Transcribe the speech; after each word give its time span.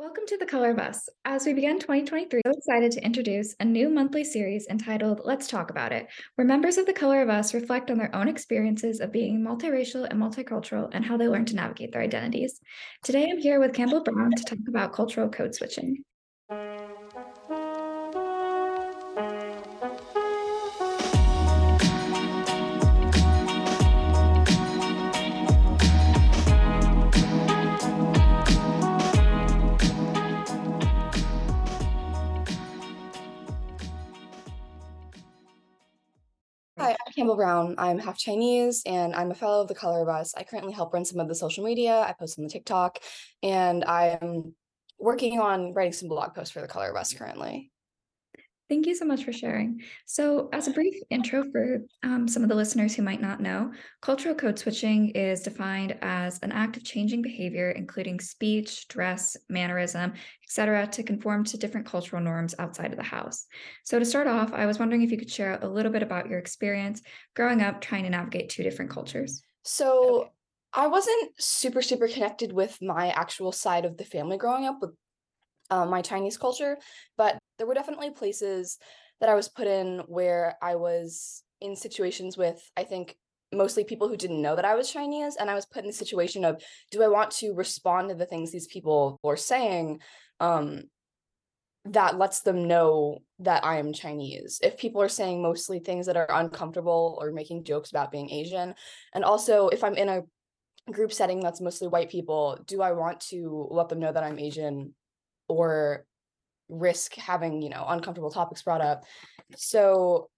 Welcome 0.00 0.24
to 0.28 0.38
The 0.38 0.46
Color 0.46 0.70
of 0.70 0.78
Us. 0.78 1.10
As 1.26 1.44
we 1.44 1.52
begin 1.52 1.78
2023, 1.78 2.40
I'm 2.46 2.52
excited 2.52 2.90
to 2.92 3.04
introduce 3.04 3.54
a 3.60 3.66
new 3.66 3.90
monthly 3.90 4.24
series 4.24 4.66
entitled 4.70 5.20
Let's 5.26 5.46
Talk 5.46 5.68
About 5.68 5.92
It, 5.92 6.06
where 6.36 6.46
members 6.46 6.78
of 6.78 6.86
The 6.86 6.94
Color 6.94 7.20
of 7.20 7.28
Us 7.28 7.52
reflect 7.52 7.90
on 7.90 7.98
their 7.98 8.16
own 8.16 8.26
experiences 8.26 9.00
of 9.00 9.12
being 9.12 9.42
multiracial 9.42 10.08
and 10.08 10.18
multicultural 10.18 10.88
and 10.94 11.04
how 11.04 11.18
they 11.18 11.28
learn 11.28 11.44
to 11.44 11.54
navigate 11.54 11.92
their 11.92 12.00
identities. 12.00 12.62
Today, 13.04 13.28
I'm 13.30 13.36
here 13.36 13.60
with 13.60 13.74
Campbell 13.74 14.02
Brown 14.02 14.30
to 14.30 14.44
talk 14.44 14.58
about 14.68 14.94
cultural 14.94 15.28
code 15.28 15.54
switching. 15.54 16.02
Campbell 37.20 37.36
Brown. 37.36 37.74
I'm 37.76 37.98
half 37.98 38.16
Chinese 38.16 38.82
and 38.86 39.14
I'm 39.14 39.30
a 39.30 39.34
fellow 39.34 39.60
of 39.60 39.68
the 39.68 39.74
Color 39.74 40.00
of 40.00 40.08
Us. 40.08 40.32
I 40.34 40.42
currently 40.42 40.72
help 40.72 40.94
run 40.94 41.04
some 41.04 41.20
of 41.20 41.28
the 41.28 41.34
social 41.34 41.62
media. 41.62 42.00
I 42.00 42.14
post 42.18 42.38
on 42.38 42.44
the 42.44 42.50
TikTok 42.50 42.98
and 43.42 43.84
I'm 43.84 44.54
working 44.98 45.38
on 45.38 45.74
writing 45.74 45.92
some 45.92 46.08
blog 46.08 46.34
posts 46.34 46.50
for 46.50 46.62
the 46.62 46.66
Color 46.66 46.88
of 46.88 46.96
Us 46.96 47.12
currently. 47.12 47.70
Thank 48.70 48.86
you 48.86 48.94
so 48.94 49.04
much 49.04 49.24
for 49.24 49.32
sharing. 49.32 49.80
So, 50.06 50.48
as 50.52 50.68
a 50.68 50.70
brief 50.70 50.94
intro 51.10 51.42
for 51.50 51.78
um, 52.04 52.28
some 52.28 52.44
of 52.44 52.48
the 52.48 52.54
listeners 52.54 52.94
who 52.94 53.02
might 53.02 53.20
not 53.20 53.40
know, 53.40 53.72
cultural 54.00 54.32
code 54.32 54.60
switching 54.60 55.08
is 55.10 55.42
defined 55.42 55.98
as 56.02 56.38
an 56.44 56.52
act 56.52 56.76
of 56.76 56.84
changing 56.84 57.20
behavior, 57.20 57.72
including 57.72 58.20
speech, 58.20 58.86
dress, 58.86 59.36
mannerism, 59.48 60.12
etc., 60.44 60.86
to 60.86 61.02
conform 61.02 61.42
to 61.46 61.58
different 61.58 61.84
cultural 61.84 62.22
norms 62.22 62.54
outside 62.60 62.92
of 62.92 62.96
the 62.96 63.02
house. 63.02 63.44
So, 63.82 63.98
to 63.98 64.04
start 64.04 64.28
off, 64.28 64.52
I 64.52 64.66
was 64.66 64.78
wondering 64.78 65.02
if 65.02 65.10
you 65.10 65.18
could 65.18 65.32
share 65.32 65.58
a 65.60 65.68
little 65.68 65.90
bit 65.90 66.04
about 66.04 66.28
your 66.28 66.38
experience 66.38 67.02
growing 67.34 67.62
up 67.62 67.80
trying 67.80 68.04
to 68.04 68.10
navigate 68.10 68.50
two 68.50 68.62
different 68.62 68.92
cultures. 68.92 69.42
So, 69.64 70.20
okay. 70.20 70.30
I 70.74 70.86
wasn't 70.86 71.32
super, 71.40 71.82
super 71.82 72.06
connected 72.06 72.52
with 72.52 72.78
my 72.80 73.08
actual 73.08 73.50
side 73.50 73.84
of 73.84 73.96
the 73.96 74.04
family 74.04 74.36
growing 74.38 74.66
up 74.66 74.78
with 74.80 74.92
uh, 75.70 75.86
my 75.86 76.02
Chinese 76.02 76.36
culture, 76.36 76.78
but 77.16 77.38
there 77.60 77.66
were 77.66 77.74
definitely 77.74 78.10
places 78.10 78.78
that 79.20 79.28
I 79.28 79.34
was 79.34 79.50
put 79.50 79.66
in 79.66 79.98
where 80.06 80.56
I 80.62 80.76
was 80.76 81.42
in 81.60 81.76
situations 81.76 82.38
with, 82.38 82.58
I 82.74 82.84
think, 82.84 83.18
mostly 83.52 83.84
people 83.84 84.08
who 84.08 84.16
didn't 84.16 84.40
know 84.40 84.56
that 84.56 84.64
I 84.64 84.76
was 84.76 84.90
Chinese. 84.90 85.36
And 85.36 85.50
I 85.50 85.54
was 85.54 85.66
put 85.66 85.82
in 85.82 85.86
the 85.86 85.92
situation 85.92 86.46
of, 86.46 86.62
do 86.90 87.02
I 87.02 87.08
want 87.08 87.32
to 87.32 87.52
respond 87.52 88.08
to 88.08 88.14
the 88.14 88.24
things 88.24 88.50
these 88.50 88.66
people 88.66 89.20
were 89.22 89.36
saying 89.36 90.00
um, 90.40 90.84
that 91.84 92.16
lets 92.16 92.40
them 92.40 92.66
know 92.66 93.18
that 93.40 93.62
I 93.62 93.76
am 93.76 93.92
Chinese? 93.92 94.58
If 94.62 94.78
people 94.78 95.02
are 95.02 95.08
saying 95.10 95.42
mostly 95.42 95.80
things 95.80 96.06
that 96.06 96.16
are 96.16 96.30
uncomfortable 96.30 97.18
or 97.20 97.30
making 97.30 97.64
jokes 97.64 97.90
about 97.90 98.10
being 98.10 98.30
Asian. 98.30 98.74
And 99.12 99.22
also, 99.22 99.68
if 99.68 99.84
I'm 99.84 99.96
in 99.96 100.08
a 100.08 100.22
group 100.90 101.12
setting 101.12 101.40
that's 101.40 101.60
mostly 101.60 101.88
white 101.88 102.08
people, 102.08 102.58
do 102.66 102.80
I 102.80 102.92
want 102.92 103.20
to 103.28 103.68
let 103.70 103.90
them 103.90 103.98
know 103.98 104.12
that 104.12 104.24
I'm 104.24 104.38
Asian 104.38 104.94
or 105.46 106.06
risk 106.70 107.14
having, 107.14 107.62
you 107.62 107.68
know, 107.68 107.84
uncomfortable 107.88 108.30
topics 108.30 108.62
brought 108.62 108.80
up. 108.80 109.04
So 109.56 110.30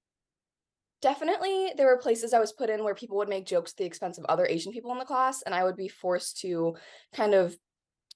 definitely 1.03 1.73
there 1.77 1.87
were 1.87 1.99
places 1.99 2.33
I 2.33 2.39
was 2.39 2.53
put 2.53 2.71
in 2.71 2.85
where 2.85 2.95
people 2.95 3.17
would 3.19 3.29
make 3.29 3.47
jokes 3.47 3.73
at 3.73 3.77
the 3.77 3.85
expense 3.85 4.19
of 4.19 4.25
other 4.27 4.47
Asian 4.47 4.73
people 4.73 4.93
in 4.93 4.99
the 4.99 5.05
class 5.05 5.43
and 5.43 5.55
I 5.55 5.65
would 5.65 5.77
be 5.77 5.89
forced 5.89 6.41
to 6.41 6.77
kind 7.15 7.35
of 7.35 7.55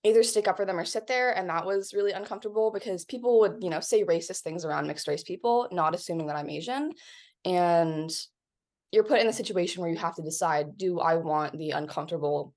either 0.04 0.22
stick 0.22 0.46
up 0.46 0.56
for 0.56 0.64
them 0.64 0.78
or 0.78 0.84
sit 0.84 1.06
there 1.06 1.36
and 1.36 1.48
that 1.48 1.66
was 1.66 1.92
really 1.92 2.12
uncomfortable 2.12 2.70
because 2.70 3.04
people 3.04 3.40
would, 3.40 3.56
you 3.60 3.70
know, 3.70 3.80
say 3.80 4.04
racist 4.04 4.42
things 4.42 4.64
around 4.64 4.86
mixed 4.86 5.08
race 5.08 5.24
people, 5.24 5.68
not 5.72 5.94
assuming 5.94 6.28
that 6.28 6.36
I'm 6.36 6.48
Asian. 6.48 6.92
And 7.44 8.10
you're 8.92 9.04
put 9.04 9.20
in 9.20 9.26
a 9.26 9.32
situation 9.32 9.82
where 9.82 9.90
you 9.90 9.98
have 9.98 10.14
to 10.14 10.22
decide 10.22 10.78
do 10.78 11.00
I 11.00 11.16
want 11.16 11.58
the 11.58 11.70
uncomfortable 11.70 12.54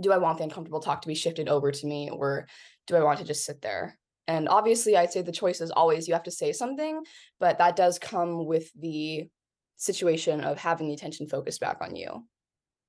do 0.00 0.12
I 0.12 0.18
want 0.18 0.38
the 0.38 0.44
uncomfortable 0.44 0.80
talk 0.80 1.02
to 1.02 1.08
be 1.08 1.14
shifted 1.14 1.48
over 1.48 1.72
to 1.72 1.86
me 1.86 2.10
or 2.10 2.46
do 2.86 2.96
I 2.96 3.02
want 3.02 3.20
to 3.20 3.24
just 3.24 3.44
sit 3.44 3.62
there? 3.62 3.98
And 4.28 4.48
obviously, 4.48 4.96
I'd 4.96 5.12
say 5.12 5.22
the 5.22 5.32
choice 5.32 5.60
is 5.60 5.70
always 5.70 6.08
you 6.08 6.14
have 6.14 6.24
to 6.24 6.30
say 6.30 6.52
something, 6.52 7.02
but 7.38 7.58
that 7.58 7.76
does 7.76 7.98
come 7.98 8.44
with 8.44 8.70
the 8.74 9.28
situation 9.76 10.42
of 10.42 10.58
having 10.58 10.88
the 10.88 10.94
attention 10.94 11.28
focused 11.28 11.60
back 11.60 11.78
on 11.80 11.94
you. 11.94 12.24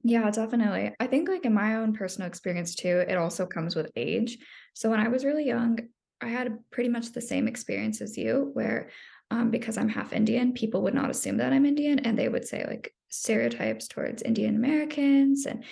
Yeah, 0.03 0.29
definitely. 0.31 0.93
I 0.99 1.07
think, 1.07 1.27
like, 1.27 1.45
in 1.45 1.53
my 1.53 1.75
own 1.75 1.93
personal 1.93 2.27
experience 2.27 2.75
too, 2.75 3.03
it 3.07 3.17
also 3.17 3.45
comes 3.45 3.75
with 3.75 3.91
age. 3.95 4.37
So 4.73 4.89
when 4.89 4.99
I 4.99 5.07
was 5.09 5.25
really 5.25 5.45
young, 5.45 5.79
I 6.21 6.27
had 6.27 6.57
pretty 6.71 6.89
much 6.89 7.11
the 7.11 7.21
same 7.21 7.47
experience 7.47 8.01
as 8.01 8.17
you, 8.17 8.51
where 8.53 8.89
um, 9.29 9.51
because 9.51 9.77
I'm 9.77 9.89
half 9.89 10.13
Indian, 10.13 10.53
people 10.53 10.81
would 10.83 10.93
not 10.93 11.09
assume 11.09 11.37
that 11.37 11.51
I'm 11.51 11.65
Indian, 11.65 11.99
and 11.99 12.17
they 12.17 12.29
would 12.29 12.47
say 12.47 12.65
like 12.65 12.93
stereotypes 13.09 13.87
towards 13.87 14.21
Indian 14.21 14.55
Americans 14.55 15.45
and 15.45 15.63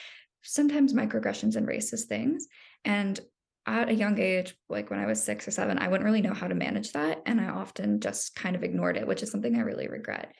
sometimes 0.43 0.93
microaggressions 0.93 1.55
and 1.55 1.67
racist 1.67 2.03
things. 2.03 2.47
And 2.83 3.19
at 3.65 3.89
a 3.89 3.93
young 3.93 4.19
age, 4.19 4.55
like 4.69 4.89
when 4.89 4.99
I 4.99 5.05
was 5.05 5.23
six 5.23 5.47
or 5.47 5.51
seven, 5.51 5.79
I 5.79 5.87
wouldn't 5.87 6.05
really 6.05 6.21
know 6.21 6.33
how 6.33 6.47
to 6.47 6.55
manage 6.55 6.91
that. 6.93 7.21
And 7.25 7.41
I 7.41 7.49
often 7.49 7.99
just 7.99 8.35
kind 8.35 8.55
of 8.55 8.63
ignored 8.63 8.97
it, 8.97 9.07
which 9.07 9.23
is 9.23 9.31
something 9.31 9.55
I 9.55 9.61
really 9.61 9.87
regret. 9.87 10.33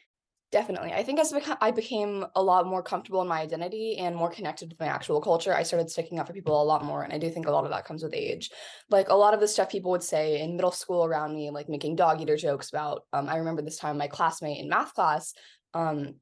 Definitely. 0.51 0.93
I 0.93 1.03
think 1.03 1.19
as 1.19 1.33
I 1.59 1.71
became 1.71 2.25
a 2.35 2.41
lot 2.41 2.65
more 2.65 2.81
comfortable 2.81 3.21
in 3.21 3.27
my 3.27 3.41
identity 3.41 3.97
and 3.97 4.15
more 4.15 4.29
connected 4.29 4.69
with 4.69 4.79
my 4.79 4.85
actual 4.85 5.19
culture, 5.19 5.53
I 5.53 5.63
started 5.63 5.89
sticking 5.89 6.17
up 6.17 6.27
for 6.27 6.33
people 6.33 6.61
a 6.61 6.63
lot 6.63 6.85
more. 6.85 7.03
And 7.03 7.11
I 7.11 7.17
do 7.17 7.29
think 7.29 7.47
a 7.47 7.51
lot 7.51 7.65
of 7.65 7.71
that 7.71 7.83
comes 7.83 8.03
with 8.03 8.13
age. 8.13 8.51
Like 8.89 9.09
a 9.09 9.15
lot 9.15 9.33
of 9.33 9.41
the 9.41 9.47
stuff 9.47 9.69
people 9.69 9.91
would 9.91 10.03
say 10.03 10.39
in 10.39 10.55
middle 10.55 10.71
school 10.71 11.03
around 11.03 11.35
me, 11.35 11.49
like 11.49 11.67
making 11.67 11.97
dog 11.97 12.21
eater 12.21 12.37
jokes 12.37 12.69
about, 12.69 13.01
um, 13.11 13.27
I 13.27 13.37
remember 13.37 13.63
this 13.63 13.77
time 13.77 13.97
my 13.97 14.07
classmate 14.07 14.59
in 14.59 14.69
math 14.69 14.93
class 14.93 15.33
um, 15.73 16.15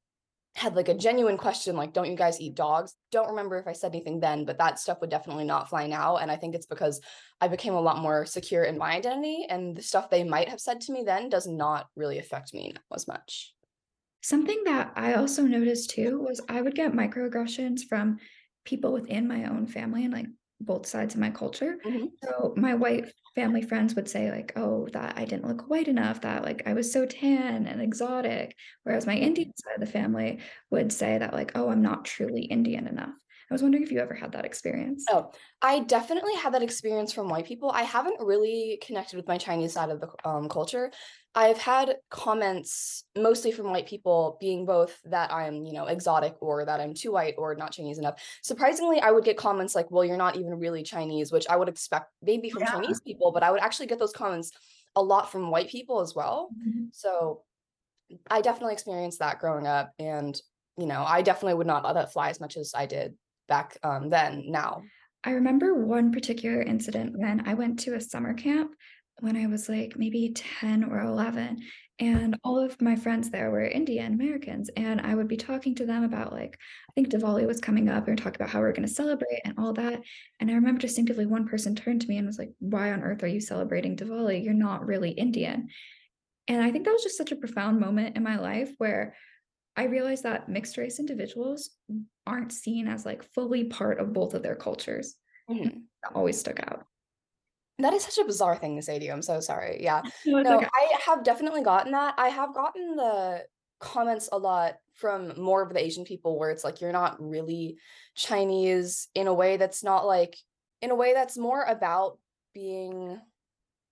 had 0.55 0.75
like 0.75 0.87
a 0.87 0.93
genuine 0.93 1.37
question 1.37 1.75
like 1.75 1.93
don't 1.93 2.09
you 2.09 2.15
guys 2.15 2.39
eat 2.39 2.55
dogs? 2.55 2.95
Don't 3.11 3.29
remember 3.29 3.57
if 3.57 3.67
i 3.67 3.73
said 3.73 3.93
anything 3.93 4.19
then 4.19 4.45
but 4.45 4.57
that 4.59 4.79
stuff 4.79 5.01
would 5.01 5.09
definitely 5.09 5.45
not 5.45 5.69
fly 5.69 5.87
now 5.87 6.17
and 6.17 6.29
i 6.29 6.35
think 6.35 6.53
it's 6.55 6.67
because 6.67 7.01
i 7.41 7.47
became 7.47 7.73
a 7.73 7.81
lot 7.81 7.99
more 7.99 8.25
secure 8.25 8.63
in 8.63 8.77
my 8.77 8.95
identity 8.95 9.45
and 9.49 9.75
the 9.75 9.81
stuff 9.81 10.09
they 10.09 10.23
might 10.23 10.49
have 10.49 10.59
said 10.59 10.79
to 10.81 10.91
me 10.91 11.03
then 11.03 11.29
does 11.29 11.47
not 11.47 11.87
really 11.95 12.19
affect 12.19 12.53
me 12.53 12.73
as 12.93 13.07
much. 13.07 13.53
Something 14.21 14.61
that 14.65 14.93
i 14.95 15.13
also 15.15 15.43
noticed 15.43 15.89
too 15.89 16.19
was 16.19 16.39
i 16.47 16.61
would 16.61 16.75
get 16.75 16.93
microaggressions 16.93 17.81
from 17.89 18.19
people 18.63 18.93
within 18.93 19.27
my 19.27 19.45
own 19.45 19.67
family 19.67 20.05
and 20.05 20.13
like 20.13 20.27
both 20.61 20.85
sides 20.85 21.13
of 21.13 21.19
my 21.19 21.29
culture. 21.29 21.77
Mm-hmm. 21.85 22.05
So 22.23 22.53
my 22.57 22.73
white 22.75 23.11
family 23.35 23.61
friends 23.61 23.95
would 23.95 24.09
say 24.09 24.31
like, 24.31 24.53
"Oh, 24.55 24.87
that 24.93 25.17
I 25.17 25.25
didn't 25.25 25.47
look 25.47 25.69
white 25.69 25.87
enough, 25.87 26.21
that 26.21 26.43
like 26.43 26.63
I 26.65 26.73
was 26.73 26.91
so 26.91 27.05
tan 27.05 27.67
and 27.67 27.81
exotic." 27.81 28.55
Whereas 28.83 29.05
my 29.07 29.15
Indian 29.15 29.51
side 29.57 29.75
of 29.75 29.81
the 29.81 29.91
family 29.91 30.39
would 30.69 30.91
say 30.91 31.17
that 31.17 31.33
like, 31.33 31.51
"Oh, 31.55 31.69
I'm 31.69 31.81
not 31.81 32.05
truly 32.05 32.43
Indian 32.43 32.87
enough." 32.87 33.13
I 33.49 33.53
was 33.53 33.61
wondering 33.61 33.83
if 33.83 33.91
you 33.91 33.99
ever 33.99 34.13
had 34.13 34.31
that 34.31 34.45
experience. 34.45 35.05
Oh, 35.09 35.31
I 35.61 35.79
definitely 35.79 36.35
had 36.35 36.53
that 36.53 36.63
experience 36.63 37.13
from 37.13 37.29
white 37.29 37.45
people. 37.45 37.71
I 37.71 37.83
haven't 37.83 38.19
really 38.19 38.79
connected 38.85 39.17
with 39.17 39.27
my 39.27 39.37
Chinese 39.37 39.73
side 39.73 39.89
of 39.89 40.01
the 40.01 40.09
um, 40.25 40.49
culture. 40.49 40.91
I've 41.35 41.57
had 41.57 41.95
comments 42.09 43.05
mostly 43.17 43.51
from 43.51 43.71
white 43.71 43.87
people 43.87 44.37
being 44.39 44.65
both 44.65 44.99
that 45.05 45.31
I'm, 45.31 45.65
you 45.65 45.73
know, 45.73 45.85
exotic 45.85 46.35
or 46.41 46.63
that 46.65 46.79
I'm 46.79 46.93
too 46.93 47.11
white 47.11 47.35
or 47.37 47.55
not 47.55 47.71
Chinese 47.71 47.97
enough. 47.97 48.21
Surprisingly, 48.43 48.99
I 48.99 49.11
would 49.11 49.23
get 49.23 49.37
comments 49.37 49.73
like, 49.73 49.89
well, 49.89 50.05
you're 50.05 50.17
not 50.17 50.35
even 50.35 50.59
really 50.59 50.83
Chinese, 50.83 51.31
which 51.31 51.47
I 51.49 51.55
would 51.55 51.69
expect 51.69 52.11
maybe 52.21 52.49
from 52.49 52.61
yeah. 52.61 52.71
Chinese 52.71 53.01
people, 53.01 53.31
but 53.31 53.43
I 53.43 53.51
would 53.51 53.61
actually 53.61 53.87
get 53.87 53.99
those 53.99 54.13
comments 54.13 54.51
a 54.95 55.01
lot 55.01 55.31
from 55.31 55.49
white 55.49 55.69
people 55.69 56.01
as 56.01 56.13
well. 56.13 56.49
Mm-hmm. 56.55 56.85
So 56.91 57.41
I 58.29 58.41
definitely 58.41 58.73
experienced 58.73 59.19
that 59.19 59.39
growing 59.39 59.65
up. 59.65 59.91
And, 59.97 60.39
you 60.77 60.85
know, 60.85 61.03
I 61.03 61.23
definitely 61.23 61.55
would 61.55 61.67
not 61.67 61.83
let 61.83 61.93
that 61.93 62.13
fly 62.13 62.29
as 62.29 62.39
much 62.39 62.57
as 62.57 62.73
I 62.75 62.85
did 62.85 63.15
back 63.53 63.77
um, 63.83 64.09
then 64.09 64.45
now. 64.47 64.81
I 65.23 65.31
remember 65.31 65.85
one 65.85 66.11
particular 66.11 66.61
incident 66.61 67.13
when 67.15 67.47
I 67.47 67.53
went 67.53 67.79
to 67.81 67.93
a 67.93 68.01
summer 68.01 68.33
camp 68.33 68.71
when 69.19 69.37
I 69.37 69.45
was 69.45 69.69
like 69.69 69.93
maybe 69.95 70.33
10 70.35 70.83
or 70.85 70.99
11. 70.99 71.59
And 71.99 72.35
all 72.43 72.59
of 72.59 72.81
my 72.81 72.95
friends 72.95 73.29
there 73.29 73.51
were 73.51 73.61
Indian 73.63 74.13
Americans. 74.13 74.71
And 74.75 74.99
I 74.99 75.13
would 75.13 75.27
be 75.27 75.37
talking 75.37 75.75
to 75.75 75.85
them 75.85 76.03
about, 76.03 76.33
like, 76.33 76.57
I 76.89 76.91
think 76.95 77.09
Diwali 77.09 77.45
was 77.45 77.61
coming 77.61 77.87
up 77.89 78.07
and 78.07 78.17
talking 78.17 78.41
about 78.41 78.49
how 78.49 78.59
we 78.59 78.65
are 78.65 78.73
going 78.73 78.87
to 78.87 78.93
celebrate 78.93 79.41
and 79.45 79.53
all 79.59 79.73
that. 79.73 80.01
And 80.39 80.49
I 80.49 80.55
remember 80.55 80.81
distinctively 80.81 81.27
one 81.27 81.47
person 81.47 81.75
turned 81.75 82.01
to 82.01 82.07
me 82.07 82.17
and 82.17 82.25
was 82.25 82.39
like, 82.39 82.53
Why 82.59 82.91
on 82.91 83.03
earth 83.03 83.21
are 83.23 83.27
you 83.27 83.39
celebrating 83.39 83.95
Diwali? 83.95 84.43
You're 84.43 84.55
not 84.55 84.87
really 84.87 85.11
Indian. 85.11 85.69
And 86.47 86.61
I 86.63 86.71
think 86.71 86.85
that 86.85 86.93
was 86.93 87.03
just 87.03 87.17
such 87.17 87.31
a 87.31 87.41
profound 87.43 87.79
moment 87.79 88.17
in 88.17 88.23
my 88.23 88.37
life 88.37 88.71
where 88.79 89.15
I 89.75 89.85
realized 89.85 90.23
that 90.23 90.49
mixed 90.49 90.77
race 90.77 90.99
individuals 90.99 91.71
aren't 92.27 92.51
seen 92.51 92.87
as 92.87 93.05
like 93.05 93.23
fully 93.33 93.65
part 93.65 93.99
of 93.99 94.13
both 94.13 94.33
of 94.33 94.43
their 94.43 94.55
cultures. 94.55 95.15
Mm-hmm. 95.49 95.79
That 96.03 96.15
always 96.15 96.39
stuck 96.39 96.59
out. 96.59 96.85
That 97.79 97.93
is 97.93 98.03
such 98.03 98.19
a 98.19 98.27
bizarre 98.27 98.55
thing 98.55 98.75
to 98.75 98.83
say 98.83 98.99
to 98.99 99.05
you. 99.05 99.11
I'm 99.11 99.23
so 99.23 99.39
sorry. 99.39 99.83
Yeah. 99.83 100.01
No, 100.25 100.41
no 100.41 100.57
okay. 100.57 100.67
I 100.73 100.99
have 101.05 101.23
definitely 101.23 101.63
gotten 101.63 101.91
that. 101.93 102.15
I 102.17 102.29
have 102.29 102.53
gotten 102.53 102.95
the 102.95 103.43
comments 103.79 104.29
a 104.31 104.37
lot 104.37 104.75
from 104.93 105.33
more 105.41 105.61
of 105.61 105.73
the 105.73 105.83
Asian 105.83 106.05
people 106.05 106.37
where 106.37 106.51
it's 106.51 106.63
like 106.63 106.79
you're 106.79 106.91
not 106.91 107.21
really 107.21 107.77
Chinese 108.15 109.07
in 109.15 109.27
a 109.27 109.33
way 109.33 109.57
that's 109.57 109.83
not 109.83 110.05
like 110.05 110.37
in 110.81 110.91
a 110.91 110.95
way 110.95 111.13
that's 111.13 111.37
more 111.37 111.63
about 111.63 112.19
being 112.53 113.19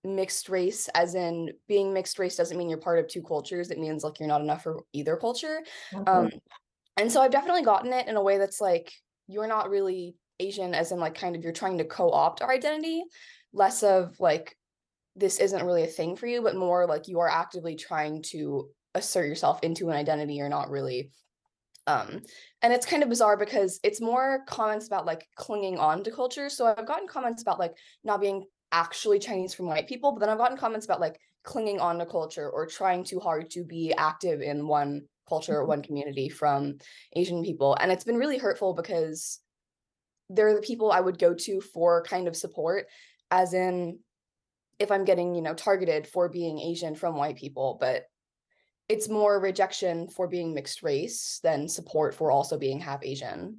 mixed 0.04 0.48
race 0.48 0.88
as 0.94 1.14
in 1.14 1.50
being 1.68 1.92
mixed 1.92 2.18
race 2.18 2.36
doesn't 2.36 2.58
mean 2.58 2.68
you're 2.68 2.78
part 2.78 2.98
of 2.98 3.06
two 3.06 3.22
cultures 3.22 3.70
it 3.70 3.78
means 3.78 4.02
like 4.02 4.18
you're 4.18 4.28
not 4.28 4.40
enough 4.40 4.62
for 4.62 4.82
either 4.92 5.16
culture 5.16 5.60
um 6.08 6.30
and 6.96 7.10
so 7.10 7.20
i've 7.20 7.30
definitely 7.30 7.62
gotten 7.62 7.92
it 7.92 8.08
in 8.08 8.16
a 8.16 8.22
way 8.22 8.36
that's 8.36 8.60
like 8.60 8.92
you're 9.28 9.46
not 9.46 9.70
really 9.70 10.16
asian 10.40 10.74
as 10.74 10.90
in 10.90 10.98
like 10.98 11.14
kind 11.14 11.36
of 11.36 11.42
you're 11.42 11.52
trying 11.52 11.78
to 11.78 11.84
co-opt 11.84 12.42
our 12.42 12.50
identity 12.50 13.04
less 13.52 13.84
of 13.84 14.18
like 14.18 14.56
this 15.14 15.38
isn't 15.38 15.64
really 15.64 15.84
a 15.84 15.88
thing 15.88 16.16
for 16.16 16.26
you 16.26 16.42
but 16.42 16.56
more 16.56 16.86
like 16.86 17.06
you 17.06 17.20
are 17.20 17.28
actively 17.28 17.76
trying 17.76 18.22
to 18.22 18.68
assert 18.96 19.26
yourself 19.26 19.60
into 19.62 19.88
an 19.88 19.96
identity 19.96 20.34
you're 20.34 20.48
not 20.48 20.68
really 20.68 21.10
um 21.86 22.20
and 22.62 22.72
it's 22.72 22.86
kind 22.86 23.04
of 23.04 23.08
bizarre 23.08 23.36
because 23.36 23.78
it's 23.84 24.00
more 24.00 24.40
comments 24.46 24.86
about 24.86 25.06
like 25.06 25.26
clinging 25.36 25.78
on 25.78 26.02
to 26.02 26.10
culture 26.10 26.48
so 26.48 26.66
i've 26.66 26.86
gotten 26.86 27.06
comments 27.06 27.42
about 27.42 27.58
like 27.60 27.74
not 28.02 28.20
being 28.20 28.44
actually 28.72 29.18
chinese 29.18 29.54
from 29.54 29.66
white 29.66 29.86
people 29.86 30.12
but 30.12 30.20
then 30.20 30.28
i've 30.28 30.38
gotten 30.38 30.56
comments 30.56 30.86
about 30.86 31.00
like 31.00 31.18
clinging 31.44 31.80
on 31.80 31.98
to 31.98 32.06
culture 32.06 32.48
or 32.48 32.66
trying 32.66 33.04
too 33.04 33.20
hard 33.20 33.50
to 33.50 33.64
be 33.64 33.92
active 33.96 34.40
in 34.40 34.66
one 34.66 35.02
culture 35.28 35.56
or 35.56 35.60
mm-hmm. 35.60 35.68
one 35.68 35.82
community 35.82 36.28
from 36.28 36.76
asian 37.14 37.42
people 37.44 37.76
and 37.80 37.92
it's 37.92 38.04
been 38.04 38.16
really 38.16 38.38
hurtful 38.38 38.74
because 38.74 39.40
they're 40.30 40.54
the 40.54 40.62
people 40.62 40.90
i 40.90 41.00
would 41.00 41.18
go 41.18 41.34
to 41.34 41.60
for 41.60 42.02
kind 42.02 42.26
of 42.26 42.36
support 42.36 42.86
as 43.30 43.54
in 43.54 43.98
if 44.78 44.90
i'm 44.90 45.04
getting 45.04 45.34
you 45.34 45.42
know 45.42 45.54
targeted 45.54 46.06
for 46.06 46.28
being 46.28 46.58
asian 46.58 46.94
from 46.94 47.16
white 47.16 47.36
people 47.36 47.76
but 47.80 48.06
it's 48.88 49.08
more 49.08 49.40
rejection 49.40 50.08
for 50.08 50.28
being 50.28 50.52
mixed 50.52 50.82
race 50.82 51.40
than 51.42 51.66
support 51.68 52.14
for 52.14 52.30
also 52.30 52.58
being 52.58 52.78
half 52.78 53.02
Asian. 53.02 53.58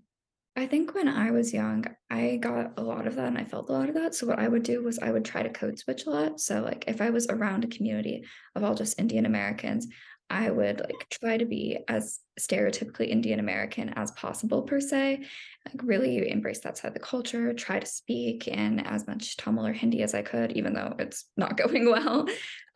I 0.55 0.67
think 0.67 0.93
when 0.93 1.07
I 1.07 1.31
was 1.31 1.51
young, 1.51 1.85
I 2.11 2.37
got 2.37 2.73
a 2.77 2.83
lot 2.83 3.07
of 3.07 3.15
that 3.15 3.27
and 3.27 3.37
I 3.37 3.43
felt 3.43 3.69
a 3.69 3.73
lot 3.73 3.89
of 3.89 3.95
that. 3.95 4.13
So 4.13 4.27
what 4.27 4.37
I 4.37 4.47
would 4.47 4.61
do 4.61 4.83
was 4.83 4.99
I 4.99 5.11
would 5.11 5.25
try 5.25 5.41
to 5.41 5.49
code 5.49 5.79
switch 5.79 6.05
a 6.05 6.11
lot. 6.11 6.39
So 6.39 6.61
like 6.61 6.85
if 6.87 7.01
I 7.01 7.09
was 7.09 7.27
around 7.27 7.63
a 7.63 7.67
community 7.67 8.23
of 8.55 8.63
all 8.63 8.75
just 8.75 8.99
Indian 8.99 9.25
Americans, 9.25 9.87
I 10.29 10.51
would 10.51 10.79
like 10.79 11.09
try 11.09 11.37
to 11.37 11.45
be 11.45 11.79
as 11.87 12.19
stereotypically 12.39 13.07
Indian 13.09 13.39
American 13.39 13.89
as 13.89 14.11
possible 14.11 14.61
per 14.61 14.79
se. 14.79 15.25
Like 15.65 15.83
really 15.83 16.29
embrace 16.29 16.59
that 16.61 16.77
side 16.77 16.89
of 16.89 16.93
the 16.93 16.99
culture, 16.99 17.53
try 17.53 17.79
to 17.79 17.85
speak 17.85 18.47
in 18.47 18.79
as 18.79 19.07
much 19.07 19.37
Tamil 19.37 19.65
or 19.65 19.73
Hindi 19.73 20.03
as 20.03 20.13
I 20.13 20.21
could, 20.21 20.51
even 20.53 20.73
though 20.73 20.95
it's 20.99 21.25
not 21.35 21.57
going 21.57 21.89
well. 21.89 22.27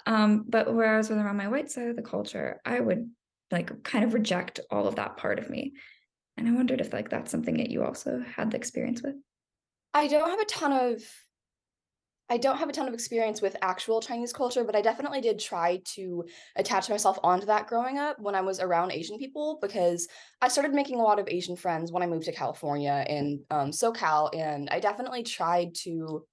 Um, 0.05 0.45
but 0.47 0.73
where 0.73 0.93
I 0.93 0.97
was 0.97 1.11
around 1.11 1.35
my 1.37 1.47
white 1.47 1.69
side 1.69 1.89
of 1.89 1.95
the 1.95 2.01
culture, 2.01 2.61
I 2.65 2.79
would 2.79 3.09
like 3.51 3.83
kind 3.83 4.03
of 4.03 4.13
reject 4.13 4.59
all 4.69 4.87
of 4.87 4.95
that 4.95 5.17
part 5.17 5.39
of 5.39 5.49
me. 5.49 5.73
And 6.37 6.47
I 6.47 6.51
wondered 6.51 6.81
if 6.81 6.93
like 6.93 7.09
that's 7.09 7.31
something 7.31 7.57
that 7.57 7.69
you 7.69 7.83
also 7.83 8.23
had 8.35 8.51
the 8.51 8.57
experience 8.57 9.01
with. 9.01 9.15
I 9.93 10.07
don't 10.07 10.29
have 10.29 10.39
a 10.39 10.45
ton 10.45 10.71
of 10.71 11.01
I 12.29 12.37
don't 12.37 12.57
have 12.57 12.67
a 12.67 12.73
ton 12.73 12.89
of 12.89 12.93
experience 12.93 13.41
with 13.41 13.55
actual 13.61 14.01
Chinese 14.01 14.33
culture, 14.33 14.65
but 14.65 14.75
I 14.75 14.81
definitely 14.81 15.21
did 15.21 15.39
try 15.39 15.81
to 15.95 16.25
attach 16.57 16.89
myself 16.89 17.17
onto 17.23 17.45
that 17.45 17.67
growing 17.67 17.97
up 17.97 18.19
when 18.19 18.35
I 18.35 18.41
was 18.41 18.59
around 18.59 18.91
Asian 18.91 19.17
people 19.17 19.59
because 19.61 20.09
I 20.41 20.49
started 20.49 20.73
making 20.73 20.99
a 20.99 21.03
lot 21.03 21.19
of 21.19 21.29
Asian 21.29 21.55
friends 21.55 21.89
when 21.89 22.03
I 22.03 22.07
moved 22.07 22.25
to 22.25 22.33
California 22.33 23.05
in 23.07 23.43
um, 23.49 23.71
SoCal, 23.71 24.35
and 24.35 24.69
I 24.69 24.81
definitely 24.81 25.23
tried 25.23 25.73
to 25.83 26.25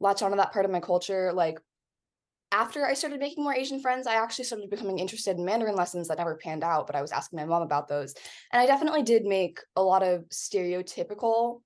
latch 0.00 0.20
onto 0.20 0.36
that 0.36 0.52
part 0.52 0.66
of 0.66 0.70
my 0.70 0.80
culture. 0.80 1.32
Like 1.32 1.60
after 2.52 2.86
I 2.86 2.94
started 2.94 3.20
making 3.20 3.42
more 3.42 3.54
Asian 3.54 3.80
friends, 3.80 4.06
I 4.06 4.14
actually 4.14 4.44
started 4.44 4.70
becoming 4.70 4.98
interested 4.98 5.36
in 5.36 5.44
Mandarin 5.44 5.74
lessons 5.74 6.08
that 6.08 6.18
never 6.18 6.36
panned 6.36 6.64
out, 6.64 6.86
but 6.86 6.96
I 6.96 7.02
was 7.02 7.12
asking 7.12 7.38
my 7.38 7.44
mom 7.44 7.62
about 7.62 7.88
those. 7.88 8.14
And 8.52 8.60
I 8.60 8.66
definitely 8.66 9.02
did 9.02 9.24
make 9.24 9.60
a 9.74 9.82
lot 9.82 10.02
of 10.02 10.24
stereotypical 10.28 11.62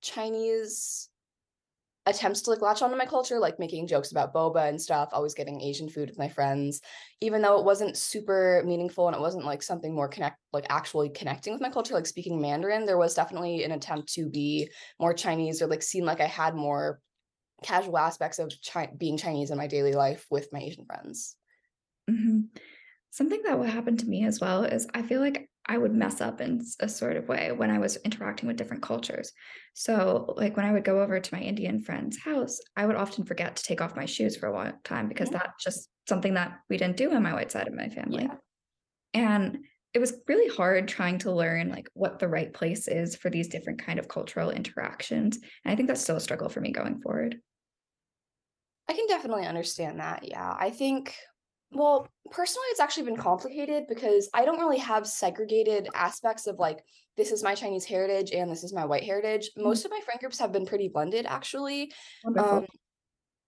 Chinese 0.00 1.08
attempts 2.06 2.42
to 2.42 2.50
like 2.50 2.60
latch 2.60 2.82
onto 2.82 2.96
my 2.96 3.06
culture, 3.06 3.38
like 3.38 3.58
making 3.58 3.86
jokes 3.86 4.10
about 4.10 4.34
boba 4.34 4.68
and 4.68 4.80
stuff, 4.80 5.10
always 5.12 5.34
getting 5.34 5.60
Asian 5.60 5.88
food 5.88 6.08
with 6.08 6.18
my 6.18 6.28
friends, 6.28 6.80
even 7.20 7.42
though 7.42 7.58
it 7.58 7.64
wasn't 7.64 7.96
super 7.96 8.62
meaningful 8.66 9.06
and 9.06 9.16
it 9.16 9.20
wasn't 9.20 9.44
like 9.44 9.62
something 9.62 9.94
more 9.94 10.08
connect 10.08 10.38
like 10.52 10.66
actually 10.68 11.10
connecting 11.10 11.52
with 11.52 11.62
my 11.62 11.70
culture, 11.70 11.94
like 11.94 12.06
speaking 12.06 12.40
Mandarin, 12.40 12.86
there 12.86 12.98
was 12.98 13.14
definitely 13.14 13.62
an 13.62 13.72
attempt 13.72 14.12
to 14.14 14.28
be 14.28 14.68
more 14.98 15.14
Chinese 15.14 15.62
or 15.62 15.66
like 15.68 15.82
seem 15.82 16.04
like 16.04 16.20
I 16.20 16.26
had 16.26 16.54
more 16.54 17.00
casual 17.62 17.98
aspects 17.98 18.38
of 18.38 18.52
chi- 18.66 18.92
being 18.96 19.16
Chinese 19.16 19.50
in 19.50 19.58
my 19.58 19.66
daily 19.66 19.92
life 19.92 20.26
with 20.30 20.52
my 20.52 20.60
Asian 20.60 20.84
friends. 20.84 21.36
Mm-hmm. 22.10 22.40
Something 23.10 23.42
that 23.44 23.58
would 23.58 23.68
happen 23.68 23.96
to 23.98 24.06
me 24.06 24.24
as 24.24 24.40
well 24.40 24.64
is 24.64 24.86
I 24.94 25.02
feel 25.02 25.20
like 25.20 25.48
I 25.66 25.78
would 25.78 25.94
mess 25.94 26.20
up 26.20 26.40
in 26.40 26.64
a 26.80 26.88
sort 26.88 27.16
of 27.16 27.28
way 27.28 27.52
when 27.52 27.70
I 27.70 27.78
was 27.78 27.96
interacting 27.98 28.48
with 28.48 28.56
different 28.56 28.82
cultures. 28.82 29.32
So, 29.74 30.34
like 30.36 30.56
when 30.56 30.66
I 30.66 30.72
would 30.72 30.84
go 30.84 31.00
over 31.00 31.20
to 31.20 31.34
my 31.34 31.40
Indian 31.40 31.80
friend's 31.80 32.18
house, 32.18 32.58
I 32.76 32.86
would 32.86 32.96
often 32.96 33.24
forget 33.24 33.56
to 33.56 33.62
take 33.62 33.80
off 33.80 33.96
my 33.96 34.06
shoes 34.06 34.36
for 34.36 34.48
a 34.48 34.52
long 34.52 34.72
time 34.82 35.08
because 35.08 35.30
yeah. 35.30 35.38
that's 35.38 35.62
just 35.62 35.88
something 36.08 36.34
that 36.34 36.58
we 36.68 36.78
didn't 36.78 36.96
do 36.96 37.12
on 37.12 37.22
my 37.22 37.32
white 37.32 37.52
side 37.52 37.68
of 37.68 37.74
my 37.74 37.88
family. 37.90 38.24
Yeah. 38.24 38.36
And 39.14 39.58
it 39.94 39.98
was 39.98 40.14
really 40.26 40.48
hard 40.54 40.88
trying 40.88 41.18
to 41.18 41.30
learn 41.30 41.68
like 41.68 41.88
what 41.92 42.18
the 42.18 42.28
right 42.28 42.52
place 42.52 42.88
is 42.88 43.14
for 43.14 43.28
these 43.30 43.48
different 43.48 43.84
kind 43.84 43.98
of 43.98 44.08
cultural 44.08 44.50
interactions. 44.50 45.38
And 45.64 45.72
I 45.72 45.76
think 45.76 45.88
that's 45.88 46.00
still 46.00 46.16
a 46.16 46.20
struggle 46.20 46.48
for 46.48 46.60
me 46.60 46.72
going 46.72 47.00
forward. 47.00 47.38
I 48.88 48.94
can 48.94 49.06
definitely 49.06 49.46
understand 49.46 50.00
that. 50.00 50.28
Yeah. 50.28 50.56
I 50.58 50.70
think, 50.70 51.14
well, 51.70 52.08
personally, 52.30 52.66
it's 52.70 52.80
actually 52.80 53.04
been 53.04 53.16
complicated 53.16 53.84
because 53.88 54.28
I 54.34 54.44
don't 54.44 54.58
really 54.58 54.78
have 54.78 55.06
segregated 55.06 55.88
aspects 55.94 56.46
of 56.46 56.58
like, 56.58 56.84
this 57.16 57.30
is 57.30 57.42
my 57.42 57.54
Chinese 57.54 57.84
heritage 57.84 58.32
and 58.32 58.50
this 58.50 58.64
is 58.64 58.72
my 58.72 58.84
white 58.84 59.04
heritage. 59.04 59.50
Mm-hmm. 59.50 59.64
Most 59.64 59.84
of 59.84 59.90
my 59.90 60.00
friend 60.04 60.20
groups 60.20 60.38
have 60.38 60.52
been 60.52 60.66
pretty 60.66 60.88
blended, 60.88 61.26
actually. 61.26 61.92
Um, 62.36 62.66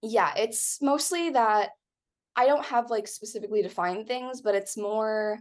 yeah, 0.02 0.32
it's 0.36 0.78
mostly 0.82 1.30
that 1.30 1.70
I 2.36 2.46
don't 2.46 2.64
have 2.66 2.90
like 2.90 3.08
specifically 3.08 3.62
defined 3.62 4.06
things, 4.06 4.40
but 4.40 4.54
it's 4.54 4.76
more 4.76 5.38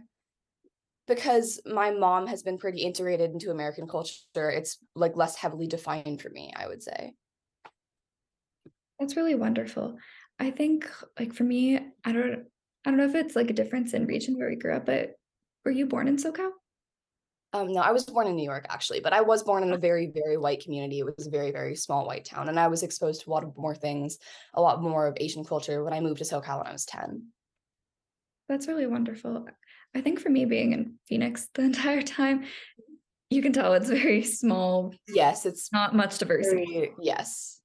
because 1.06 1.60
my 1.66 1.90
mom 1.90 2.26
has 2.26 2.42
been 2.42 2.56
pretty 2.56 2.80
integrated 2.80 3.30
into 3.30 3.50
American 3.50 3.86
culture. 3.86 4.50
It's 4.50 4.78
like 4.94 5.16
less 5.16 5.36
heavily 5.36 5.66
defined 5.66 6.22
for 6.22 6.30
me, 6.30 6.52
I 6.56 6.66
would 6.66 6.82
say. 6.82 7.12
That's 9.04 9.16
really 9.16 9.34
wonderful. 9.34 9.98
I 10.38 10.50
think 10.50 10.90
like 11.20 11.34
for 11.34 11.44
me, 11.44 11.78
I 12.06 12.12
don't 12.12 12.46
I 12.86 12.90
don't 12.90 12.96
know 12.96 13.04
if 13.04 13.14
it's 13.14 13.36
like 13.36 13.50
a 13.50 13.52
difference 13.52 13.92
in 13.92 14.06
region 14.06 14.38
where 14.38 14.48
we 14.48 14.56
grew 14.56 14.74
up, 14.74 14.86
but 14.86 15.10
were 15.62 15.70
you 15.70 15.84
born 15.84 16.08
in 16.08 16.16
SoCal? 16.16 16.52
Um, 17.52 17.74
no, 17.74 17.82
I 17.82 17.92
was 17.92 18.06
born 18.06 18.28
in 18.28 18.34
New 18.34 18.44
York 18.44 18.64
actually, 18.70 19.00
but 19.00 19.12
I 19.12 19.20
was 19.20 19.42
born 19.42 19.62
in 19.62 19.74
a 19.74 19.76
very, 19.76 20.06
very 20.06 20.38
white 20.38 20.64
community. 20.64 21.00
It 21.00 21.04
was 21.04 21.26
a 21.26 21.30
very, 21.30 21.52
very 21.52 21.76
small 21.76 22.06
white 22.06 22.24
town, 22.24 22.48
and 22.48 22.58
I 22.58 22.68
was 22.68 22.82
exposed 22.82 23.20
to 23.24 23.30
a 23.30 23.32
lot 23.32 23.44
of 23.44 23.54
more 23.58 23.74
things, 23.74 24.16
a 24.54 24.62
lot 24.62 24.82
more 24.82 25.06
of 25.06 25.18
Asian 25.20 25.44
culture 25.44 25.84
when 25.84 25.92
I 25.92 26.00
moved 26.00 26.20
to 26.20 26.24
SoCal 26.24 26.60
when 26.60 26.66
I 26.66 26.72
was 26.72 26.86
ten. 26.86 27.26
That's 28.48 28.68
really 28.68 28.86
wonderful. 28.86 29.46
I 29.94 30.00
think 30.00 30.18
for 30.18 30.30
me 30.30 30.46
being 30.46 30.72
in 30.72 30.94
Phoenix 31.06 31.46
the 31.54 31.60
entire 31.60 32.00
time, 32.00 32.46
you 33.28 33.42
can 33.42 33.52
tell 33.52 33.74
it's 33.74 33.90
very 33.90 34.22
small. 34.22 34.94
Yes, 35.08 35.44
it's 35.44 35.70
not 35.74 35.94
much 35.94 36.16
diversity. 36.16 36.64
Very, 36.64 36.92
yes. 37.02 37.60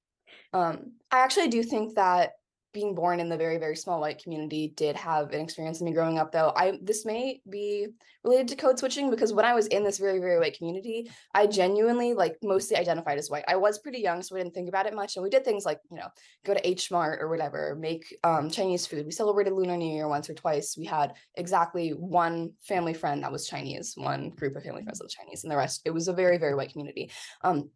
Um, 0.54 0.94
I 1.12 1.20
actually 1.20 1.50
do 1.50 1.64
think 1.64 1.96
that 1.96 2.32
being 2.72 2.94
born 2.94 3.20
in 3.20 3.30
the 3.30 3.38
very 3.38 3.58
very 3.58 3.76
small 3.76 4.00
white 4.00 4.22
community 4.22 4.74
did 4.76 4.96
have 4.96 5.32
an 5.32 5.42
experience 5.42 5.80
in 5.80 5.86
me 5.86 5.94
growing 5.94 6.20
up 6.20 6.32
though. 6.32 6.54
I 6.56 6.78
this 6.82 7.04
may 7.04 7.42
be 7.50 7.88
related 8.24 8.48
to 8.50 8.56
code 8.56 8.78
switching 8.78 9.10
because 9.10 9.34
when 9.34 9.46
i 9.46 9.54
was 9.54 9.68
in 9.68 9.84
this 9.84 9.98
very 9.98 10.20
very 10.20 10.38
white 10.40 10.58
community 10.58 11.10
i 11.34 11.48
genuinely 11.48 12.14
like 12.14 12.36
mostly 12.44 12.78
identified 12.78 13.18
as 13.18 13.30
white. 13.30 13.46
I 13.48 13.56
was 13.56 13.80
pretty 13.80 14.00
young 14.00 14.22
so 14.22 14.36
i 14.36 14.40
didn't 14.40 14.54
think 14.54 14.70
about 14.70 14.86
it 14.86 14.94
much 14.94 15.16
and 15.16 15.24
we 15.24 15.30
did 15.30 15.44
things 15.44 15.66
like 15.66 15.80
you 15.90 15.98
know 15.98 16.10
go 16.46 16.54
to 16.54 16.68
h 16.68 16.92
mart 16.92 17.22
or 17.22 17.30
whatever 17.30 17.76
make 17.80 18.16
um, 18.24 18.50
chinese 18.52 18.86
food. 18.86 19.06
We 19.06 19.12
celebrated 19.12 19.54
lunar 19.54 19.78
new 19.78 19.92
year 19.92 20.08
once 20.08 20.30
or 20.30 20.36
twice. 20.36 20.76
We 20.78 20.86
had 20.86 21.14
exactly 21.36 21.90
one 21.92 22.52
family 22.62 22.94
friend 22.94 23.24
that 23.24 23.32
was 23.32 23.48
chinese 23.48 23.94
one 23.96 24.30
group 24.30 24.56
of 24.56 24.64
family 24.64 24.84
friends 24.84 25.00
that 25.00 25.06
was 25.06 25.14
chinese 25.14 25.44
and 25.44 25.52
the 25.52 25.58
rest 25.58 25.82
it 25.86 25.92
was 25.92 26.08
a 26.08 26.14
very 26.14 26.38
very 26.38 26.54
white 26.54 26.72
community. 26.72 27.10
Um, 27.44 27.72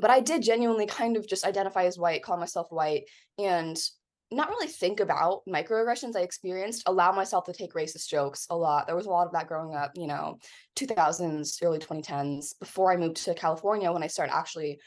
but 0.00 0.10
I 0.10 0.20
did 0.20 0.42
genuinely 0.42 0.86
kind 0.86 1.16
of 1.16 1.26
just 1.26 1.44
identify 1.44 1.84
as 1.84 1.98
white, 1.98 2.22
call 2.22 2.36
myself 2.36 2.68
white, 2.70 3.04
and 3.38 3.78
not 4.30 4.50
really 4.50 4.66
think 4.66 5.00
about 5.00 5.42
microaggressions 5.48 6.14
I 6.14 6.20
experienced, 6.20 6.82
allow 6.86 7.12
myself 7.12 7.44
to 7.46 7.52
take 7.52 7.72
racist 7.72 8.08
jokes 8.08 8.46
a 8.50 8.56
lot. 8.56 8.86
There 8.86 8.96
was 8.96 9.06
a 9.06 9.10
lot 9.10 9.26
of 9.26 9.32
that 9.32 9.48
growing 9.48 9.74
up, 9.74 9.92
you 9.94 10.06
know, 10.06 10.38
2000s, 10.76 11.62
early 11.62 11.78
2010s, 11.78 12.58
before 12.58 12.92
I 12.92 12.96
moved 12.96 13.16
to 13.24 13.34
California 13.34 13.90
when 13.90 14.02
I 14.02 14.08
started 14.08 14.34
actually 14.34 14.80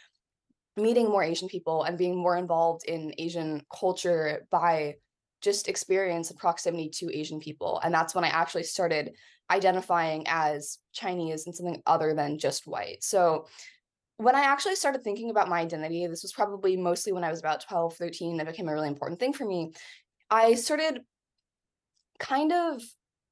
meeting 0.78 1.10
more 1.10 1.24
Asian 1.24 1.48
people 1.48 1.84
and 1.84 1.98
being 1.98 2.16
more 2.16 2.38
involved 2.38 2.86
in 2.86 3.14
Asian 3.18 3.62
culture 3.74 4.46
by 4.52 4.96
just 5.42 5.68
experience 5.68 6.30
and 6.30 6.40
proximity 6.40 6.90
to 6.90 7.18
Asian 7.18 7.40
people. 7.40 7.82
And 7.84 7.94
that's 7.94 8.14
when 8.14 8.24
I 8.24 8.30
actually 8.30 8.64
started 8.64 9.12
identifying 9.50 10.24
as 10.28 10.78
Chinese 10.94 11.46
and 11.46 11.56
something 11.56 11.82
other 11.86 12.14
than 12.14 12.38
just 12.38 12.68
white. 12.68 13.04
So 13.04 13.48
when 14.22 14.36
I 14.36 14.42
actually 14.42 14.76
started 14.76 15.04
thinking 15.04 15.30
about 15.30 15.50
my 15.50 15.60
identity, 15.60 16.06
this 16.06 16.22
was 16.22 16.32
probably 16.32 16.78
mostly 16.78 17.12
when 17.12 17.24
I 17.24 17.32
was 17.32 17.40
about 17.40 17.66
12, 17.68 17.96
13, 17.96 18.40
it 18.40 18.46
became 18.46 18.70
a 18.70 18.74
really 18.74 18.88
important 18.88 19.20
thing 19.20 19.34
for 19.34 19.46
me. 19.46 19.74
I 20.30 20.54
started 20.54 21.02
kind 22.20 22.52
of 22.52 22.82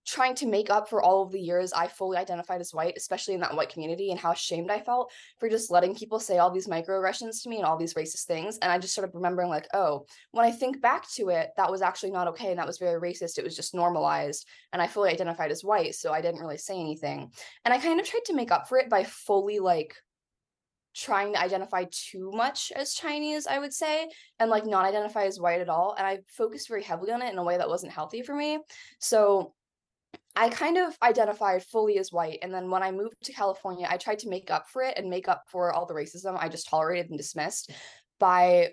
trying 0.07 0.33
to 0.33 0.47
make 0.47 0.71
up 0.71 0.89
for 0.89 1.03
all 1.03 1.21
of 1.21 1.31
the 1.31 1.39
years 1.39 1.71
I 1.71 1.85
fully 1.85 2.17
identified 2.17 2.61
as 2.61 2.73
white, 2.73 2.95
especially 2.97 3.35
in 3.35 3.41
that 3.41 3.55
white 3.55 3.69
community, 3.69 4.09
and 4.09 4.19
how 4.19 4.31
ashamed 4.31 4.71
I 4.71 4.79
felt 4.79 5.11
for 5.39 5.47
just 5.47 5.69
letting 5.69 5.93
people 5.93 6.19
say 6.19 6.39
all 6.39 6.49
these 6.49 6.67
microaggressions 6.67 7.43
to 7.43 7.49
me 7.49 7.57
and 7.57 7.65
all 7.65 7.77
these 7.77 7.93
racist 7.93 8.25
things. 8.25 8.57
And 8.57 8.71
I 8.71 8.79
just 8.79 8.93
started 8.93 9.13
remembering, 9.13 9.49
like, 9.49 9.67
oh, 9.75 10.07
when 10.31 10.45
I 10.45 10.51
think 10.51 10.81
back 10.81 11.07
to 11.17 11.29
it, 11.29 11.51
that 11.57 11.69
was 11.69 11.83
actually 11.83 12.09
not 12.09 12.27
okay. 12.29 12.49
And 12.49 12.57
that 12.57 12.65
was 12.65 12.79
very 12.79 12.99
racist. 12.99 13.37
It 13.37 13.43
was 13.43 13.55
just 13.55 13.75
normalized. 13.75 14.47
And 14.73 14.81
I 14.81 14.87
fully 14.87 15.11
identified 15.11 15.51
as 15.51 15.63
white. 15.63 15.93
So 15.93 16.11
I 16.11 16.21
didn't 16.21 16.41
really 16.41 16.57
say 16.57 16.79
anything. 16.79 17.31
And 17.63 17.73
I 17.73 17.77
kind 17.77 17.99
of 17.99 18.07
tried 18.07 18.25
to 18.25 18.33
make 18.33 18.51
up 18.51 18.67
for 18.67 18.79
it 18.79 18.89
by 18.89 19.03
fully, 19.03 19.59
like, 19.59 19.95
trying 20.99 21.33
to 21.33 21.41
identify 21.41 21.85
too 21.91 22.31
much 22.33 22.71
as 22.75 22.93
Chinese, 22.93 23.47
I 23.47 23.59
would 23.59 23.73
say, 23.73 24.09
and 24.39 24.49
like 24.49 24.65
not 24.65 24.85
identify 24.85 25.23
as 25.25 25.39
white 25.39 25.61
at 25.61 25.69
all. 25.69 25.95
And 25.97 26.05
I 26.05 26.19
focused 26.27 26.67
very 26.67 26.83
heavily 26.83 27.11
on 27.11 27.21
it 27.21 27.31
in 27.31 27.37
a 27.37 27.43
way 27.43 27.57
that 27.57 27.69
wasn't 27.69 27.93
healthy 27.93 28.21
for 28.21 28.35
me. 28.35 28.59
So 28.99 29.53
I 30.35 30.49
kind 30.49 30.77
of 30.77 30.97
identified 31.01 31.63
fully 31.63 31.97
as 31.97 32.11
white. 32.11 32.39
And 32.41 32.53
then 32.53 32.69
when 32.69 32.83
I 32.83 32.91
moved 32.91 33.15
to 33.23 33.33
California, 33.33 33.87
I 33.89 33.97
tried 33.97 34.19
to 34.19 34.29
make 34.29 34.51
up 34.51 34.67
for 34.69 34.81
it 34.83 34.97
and 34.97 35.09
make 35.09 35.27
up 35.27 35.43
for 35.47 35.73
all 35.73 35.85
the 35.85 35.93
racism 35.93 36.37
I 36.39 36.49
just 36.49 36.67
tolerated 36.69 37.09
and 37.09 37.17
dismissed 37.17 37.71
by 38.19 38.69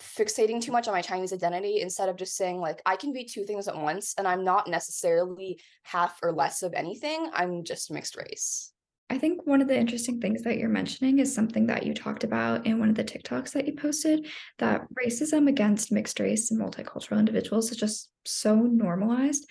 fixating 0.00 0.60
too 0.60 0.72
much 0.72 0.88
on 0.88 0.94
my 0.94 1.02
Chinese 1.02 1.32
identity 1.32 1.80
instead 1.80 2.08
of 2.08 2.16
just 2.16 2.36
saying, 2.36 2.60
like, 2.60 2.82
I 2.84 2.96
can 2.96 3.12
be 3.12 3.24
two 3.24 3.44
things 3.44 3.68
at 3.68 3.76
once 3.76 4.14
and 4.18 4.26
I'm 4.26 4.44
not 4.44 4.68
necessarily 4.68 5.60
half 5.82 6.18
or 6.22 6.32
less 6.32 6.62
of 6.62 6.74
anything. 6.74 7.30
I'm 7.32 7.64
just 7.64 7.90
mixed 7.90 8.16
race. 8.16 8.72
I 9.12 9.18
think 9.18 9.46
one 9.46 9.60
of 9.60 9.68
the 9.68 9.78
interesting 9.78 10.22
things 10.22 10.42
that 10.44 10.56
you're 10.56 10.70
mentioning 10.70 11.18
is 11.18 11.34
something 11.34 11.66
that 11.66 11.84
you 11.84 11.92
talked 11.92 12.24
about 12.24 12.64
in 12.64 12.78
one 12.78 12.88
of 12.88 12.94
the 12.94 13.04
TikToks 13.04 13.52
that 13.52 13.66
you 13.66 13.74
posted 13.74 14.26
that 14.58 14.86
racism 14.98 15.50
against 15.50 15.92
mixed 15.92 16.18
race 16.18 16.50
and 16.50 16.58
multicultural 16.58 17.18
individuals 17.18 17.70
is 17.70 17.76
just 17.76 18.08
so 18.24 18.54
normalized. 18.54 19.46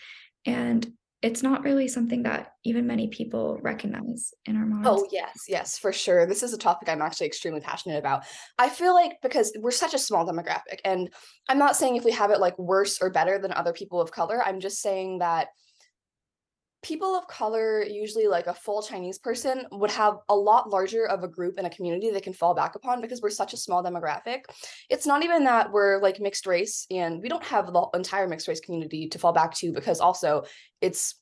And 0.47 0.91
it's 1.21 1.43
not 1.43 1.61
really 1.61 1.87
something 1.87 2.23
that 2.23 2.53
even 2.63 2.87
many 2.87 3.09
people 3.09 3.59
recognize 3.61 4.33
in 4.47 4.57
our 4.57 4.65
minds. 4.65 4.87
Oh, 4.89 5.07
yes, 5.11 5.43
yes, 5.47 5.77
for 5.77 5.93
sure. 5.93 6.25
This 6.25 6.41
is 6.41 6.53
a 6.53 6.57
topic 6.57 6.89
I'm 6.89 7.03
actually 7.03 7.27
extremely 7.27 7.61
passionate 7.61 7.99
about. 7.99 8.23
I 8.57 8.67
feel 8.67 8.95
like 8.95 9.17
because 9.21 9.53
we're 9.59 9.69
such 9.69 9.93
a 9.93 9.99
small 9.99 10.25
demographic, 10.25 10.79
and 10.83 11.13
I'm 11.47 11.59
not 11.59 11.75
saying 11.75 11.97
if 11.97 12.03
we 12.03 12.13
have 12.13 12.31
it 12.31 12.39
like 12.39 12.57
worse 12.57 12.99
or 12.99 13.11
better 13.11 13.37
than 13.37 13.53
other 13.53 13.73
people 13.73 14.01
of 14.01 14.11
color, 14.11 14.41
I'm 14.43 14.59
just 14.59 14.81
saying 14.81 15.19
that 15.19 15.49
people 16.83 17.15
of 17.15 17.27
color, 17.27 17.83
usually 17.83 18.27
like 18.27 18.47
a 18.47 18.53
full 18.53 18.81
Chinese 18.81 19.19
person, 19.19 19.65
would 19.71 19.91
have 19.91 20.17
a 20.29 20.35
lot 20.35 20.69
larger 20.69 21.07
of 21.07 21.23
a 21.23 21.27
group 21.27 21.55
and 21.57 21.67
a 21.67 21.69
community 21.69 22.09
they 22.09 22.21
can 22.21 22.33
fall 22.33 22.55
back 22.55 22.75
upon 22.75 23.01
because 23.01 23.21
we're 23.21 23.29
such 23.29 23.53
a 23.53 23.57
small 23.57 23.83
demographic. 23.83 24.41
It's 24.89 25.05
not 25.05 25.23
even 25.23 25.43
that 25.43 25.71
we're 25.71 26.01
like 26.01 26.19
mixed 26.19 26.47
race 26.47 26.88
and 26.89 27.21
we 27.21 27.29
don't 27.29 27.43
have 27.43 27.71
the 27.71 27.88
entire 27.93 28.27
mixed 28.27 28.47
race 28.47 28.59
community 28.59 29.07
to 29.09 29.19
fall 29.19 29.33
back 29.33 29.53
to 29.55 29.71
because 29.71 30.00
also 30.00 30.43
it's 30.81 31.15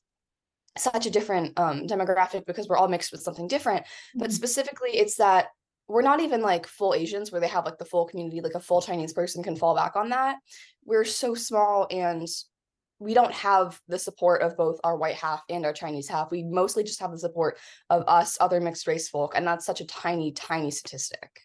such 0.78 1.06
a 1.06 1.10
different 1.10 1.58
um, 1.58 1.86
demographic 1.86 2.46
because 2.46 2.68
we're 2.68 2.78
all 2.78 2.88
mixed 2.88 3.12
with 3.12 3.22
something 3.22 3.48
different. 3.48 3.82
Mm-hmm. 3.82 4.20
But 4.20 4.32
specifically, 4.32 4.90
it's 4.92 5.16
that 5.16 5.48
we're 5.88 6.02
not 6.02 6.20
even 6.20 6.40
like 6.40 6.66
full 6.66 6.94
Asians 6.94 7.32
where 7.32 7.40
they 7.40 7.48
have 7.48 7.64
like 7.64 7.78
the 7.78 7.84
full 7.84 8.06
community, 8.06 8.40
like 8.40 8.54
a 8.54 8.60
full 8.60 8.80
Chinese 8.80 9.12
person 9.12 9.42
can 9.42 9.56
fall 9.56 9.74
back 9.74 9.96
on 9.96 10.10
that. 10.10 10.36
We're 10.84 11.04
so 11.04 11.34
small 11.34 11.88
and 11.90 12.26
we 13.00 13.14
don't 13.14 13.32
have 13.32 13.80
the 13.88 13.98
support 13.98 14.42
of 14.42 14.56
both 14.56 14.78
our 14.84 14.96
white 14.96 15.16
half 15.16 15.42
and 15.48 15.64
our 15.64 15.72
Chinese 15.72 16.06
half. 16.06 16.30
We 16.30 16.44
mostly 16.44 16.84
just 16.84 17.00
have 17.00 17.10
the 17.10 17.18
support 17.18 17.58
of 17.88 18.04
us, 18.06 18.36
other 18.40 18.60
mixed 18.60 18.86
race 18.86 19.08
folk, 19.08 19.32
and 19.34 19.46
that's 19.46 19.66
such 19.66 19.80
a 19.80 19.86
tiny, 19.86 20.32
tiny 20.32 20.70
statistic. 20.70 21.40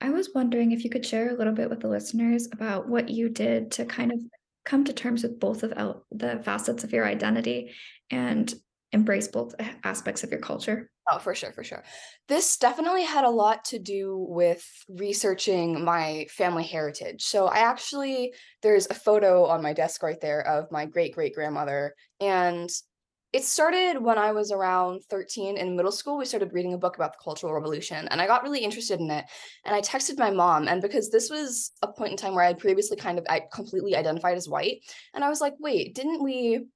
I 0.00 0.10
was 0.10 0.30
wondering 0.34 0.72
if 0.72 0.84
you 0.84 0.90
could 0.90 1.04
share 1.04 1.30
a 1.30 1.36
little 1.36 1.52
bit 1.52 1.68
with 1.68 1.80
the 1.80 1.88
listeners 1.88 2.48
about 2.52 2.88
what 2.88 3.08
you 3.08 3.28
did 3.28 3.72
to 3.72 3.84
kind 3.84 4.12
of 4.12 4.18
come 4.64 4.84
to 4.84 4.92
terms 4.92 5.24
with 5.24 5.40
both 5.40 5.62
of 5.64 6.02
the 6.10 6.40
facets 6.44 6.84
of 6.84 6.92
your 6.92 7.04
identity 7.04 7.72
and 8.10 8.54
embrace 8.94 9.28
both 9.28 9.54
aspects 9.82 10.22
of 10.22 10.30
your 10.30 10.40
culture. 10.40 10.88
Oh, 11.10 11.18
for 11.18 11.34
sure, 11.34 11.52
for 11.52 11.62
sure. 11.62 11.82
This 12.28 12.56
definitely 12.56 13.04
had 13.04 13.24
a 13.24 13.30
lot 13.30 13.64
to 13.66 13.78
do 13.78 14.24
with 14.28 14.64
researching 14.88 15.84
my 15.84 16.26
family 16.30 16.64
heritage. 16.64 17.22
So 17.22 17.46
I 17.46 17.58
actually 17.58 18.32
there's 18.62 18.86
a 18.88 18.94
photo 18.94 19.44
on 19.44 19.62
my 19.62 19.74
desk 19.74 20.02
right 20.02 20.20
there 20.20 20.46
of 20.46 20.70
my 20.70 20.86
great 20.86 21.14
great 21.14 21.34
grandmother 21.34 21.94
and 22.20 22.70
it 23.34 23.42
started 23.42 24.00
when 24.00 24.16
I 24.16 24.30
was 24.30 24.52
around 24.52 25.02
13 25.10 25.56
in 25.56 25.74
middle 25.74 25.90
school. 25.90 26.16
We 26.16 26.24
started 26.24 26.52
reading 26.52 26.72
a 26.72 26.78
book 26.78 26.94
about 26.94 27.14
the 27.14 27.18
Cultural 27.24 27.52
Revolution, 27.52 28.06
and 28.06 28.20
I 28.20 28.28
got 28.28 28.44
really 28.44 28.60
interested 28.60 29.00
in 29.00 29.10
it. 29.10 29.24
And 29.64 29.74
I 29.74 29.80
texted 29.80 30.20
my 30.20 30.30
mom, 30.30 30.68
and 30.68 30.80
because 30.80 31.10
this 31.10 31.30
was 31.30 31.72
a 31.82 31.88
point 31.88 32.12
in 32.12 32.16
time 32.16 32.36
where 32.36 32.44
I 32.44 32.46
had 32.46 32.60
previously 32.60 32.96
kind 32.96 33.18
of 33.18 33.26
I 33.28 33.42
completely 33.52 33.96
identified 33.96 34.36
as 34.36 34.48
white, 34.48 34.82
and 35.14 35.24
I 35.24 35.30
was 35.30 35.40
like, 35.40 35.54
wait, 35.58 35.96
didn't 35.96 36.22
we 36.22 36.66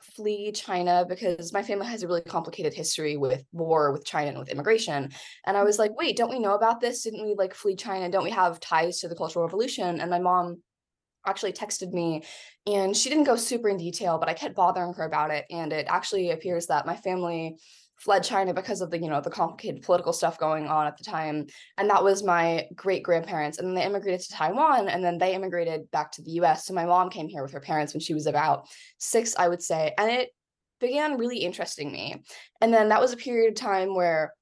flee 0.00 0.52
China 0.52 1.04
because 1.08 1.52
my 1.52 1.62
family 1.62 1.86
has 1.86 2.02
a 2.02 2.08
really 2.08 2.22
complicated 2.22 2.74
history 2.74 3.16
with 3.16 3.44
war 3.52 3.92
with 3.92 4.04
China 4.04 4.30
and 4.30 4.38
with 4.38 4.48
immigration. 4.48 5.10
And 5.46 5.56
I 5.56 5.62
was 5.62 5.76
mm-hmm. 5.76 5.82
like, 5.82 5.98
wait, 5.98 6.16
don't 6.16 6.30
we 6.30 6.38
know 6.38 6.54
about 6.54 6.80
this? 6.80 7.02
Didn't 7.02 7.24
we 7.24 7.34
like 7.34 7.54
flee 7.54 7.76
China? 7.76 8.10
Don't 8.10 8.24
we 8.24 8.30
have 8.30 8.60
ties 8.60 9.00
to 9.00 9.08
the 9.08 9.16
Cultural 9.16 9.44
Revolution? 9.44 10.00
And 10.00 10.10
my 10.10 10.18
mom 10.18 10.62
actually 11.26 11.52
texted 11.52 11.92
me 11.92 12.22
and 12.66 12.96
she 12.96 13.08
didn't 13.08 13.24
go 13.24 13.36
super 13.36 13.68
in 13.68 13.76
detail, 13.76 14.18
but 14.18 14.28
I 14.28 14.34
kept 14.34 14.54
bothering 14.54 14.94
her 14.94 15.04
about 15.04 15.30
it. 15.30 15.44
And 15.50 15.72
it 15.72 15.86
actually 15.88 16.30
appears 16.30 16.66
that 16.66 16.86
my 16.86 16.96
family 16.96 17.56
fled 17.98 18.22
China 18.22 18.52
because 18.52 18.80
of 18.80 18.90
the, 18.90 18.98
you 18.98 19.08
know, 19.08 19.20
the 19.20 19.30
complicated 19.30 19.82
political 19.82 20.12
stuff 20.12 20.38
going 20.38 20.66
on 20.66 20.86
at 20.86 20.96
the 20.96 21.04
time. 21.04 21.46
And 21.78 21.88
that 21.90 22.04
was 22.04 22.22
my 22.22 22.66
great 22.74 23.02
grandparents. 23.02 23.58
And 23.58 23.68
then 23.68 23.74
they 23.74 23.84
immigrated 23.84 24.20
to 24.22 24.32
Taiwan 24.32 24.88
and 24.88 25.02
then 25.02 25.18
they 25.18 25.34
immigrated 25.34 25.90
back 25.90 26.12
to 26.12 26.22
the 26.22 26.32
US. 26.32 26.66
So 26.66 26.74
my 26.74 26.84
mom 26.84 27.10
came 27.10 27.28
here 27.28 27.42
with 27.42 27.52
her 27.52 27.60
parents 27.60 27.94
when 27.94 28.00
she 28.00 28.14
was 28.14 28.26
about 28.26 28.68
six, 28.98 29.34
I 29.36 29.48
would 29.48 29.62
say. 29.62 29.94
And 29.96 30.10
it 30.10 30.30
began 30.78 31.16
really 31.16 31.38
interesting 31.38 31.90
me. 31.90 32.22
And 32.60 32.72
then 32.72 32.90
that 32.90 33.00
was 33.00 33.12
a 33.12 33.16
period 33.16 33.48
of 33.48 33.54
time 33.56 33.94
where 33.94 34.32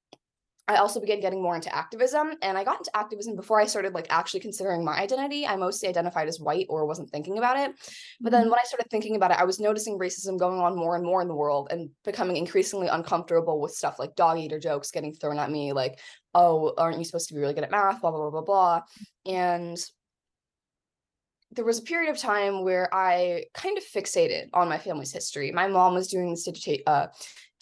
I 0.67 0.77
also 0.77 0.99
began 0.99 1.21
getting 1.21 1.43
more 1.43 1.55
into 1.55 1.75
activism 1.75 2.33
and 2.41 2.57
I 2.57 2.65
got 2.65 2.79
into 2.79 2.97
activism 2.97 3.37
before 3.37 3.61
I 3.61 3.67
started 3.67 3.93
like 3.93 4.07
actually 4.09 4.41
considering 4.41 4.83
my 4.83 4.99
identity. 4.99 5.47
I 5.47 5.57
mostly 5.57 5.91
identified 5.91 6.27
as 6.27 6.41
white 6.41 6.67
or 6.71 6.87
wasn't 6.87 7.11
thinking 7.11 7.37
about 7.37 7.59
it. 7.59 7.73
But 8.21 8.33
then 8.33 8.43
mm-hmm. 8.43 8.51
when 8.51 8.61
I 8.61 8.65
started 8.65 8.91
thinking 8.91 9.15
about 9.17 9.31
it, 9.31 9.39
I 9.39 9.45
was 9.45 9.61
noticing 9.61 9.99
racism 9.99 10.39
going 10.39 10.61
on 10.61 10.75
more 10.75 10.97
and 10.97 11.05
more 11.05 11.21
in 11.21 11.29
the 11.29 11.35
world 11.35 11.69
and 11.71 11.91
becoming 12.05 12.37
increasingly 12.37 12.89
uncomfortable 12.89 13.61
with 13.61 13.73
stuff 13.73 13.99
like 13.99 14.17
dog 14.17 14.39
eater 14.39 14.59
jokes 14.59 14.91
getting 14.91 15.13
thrown 15.13 15.39
at 15.39 15.51
me 15.51 15.75
like, 15.75 15.99
"Oh, 16.33 16.73
aren't 16.79 16.99
you 16.99 17.05
supposed 17.05 17.29
to 17.29 17.35
be 17.35 17.41
really 17.41 17.55
good 17.55 17.65
at 17.65 17.71
math?" 17.71 18.01
blah 18.01 18.11
blah 18.11 18.31
blah 18.31 18.31
blah 18.31 18.43
blah. 18.43 18.81
And 19.27 19.79
there 21.55 21.65
was 21.65 21.79
a 21.79 21.83
period 21.83 22.11
of 22.11 22.19
time 22.19 22.65
where 22.65 22.93
I 22.93 23.45
kind 23.55 23.79
of 23.79 23.85
fixated 23.85 24.49
on 24.53 24.69
my 24.69 24.79
family's 24.79 25.13
history. 25.13 25.53
My 25.53 25.69
mom 25.69 25.95
was 25.95 26.09
doing 26.09 26.31
this 26.31 26.49
digita- 26.49 26.83
uh, 26.87 27.09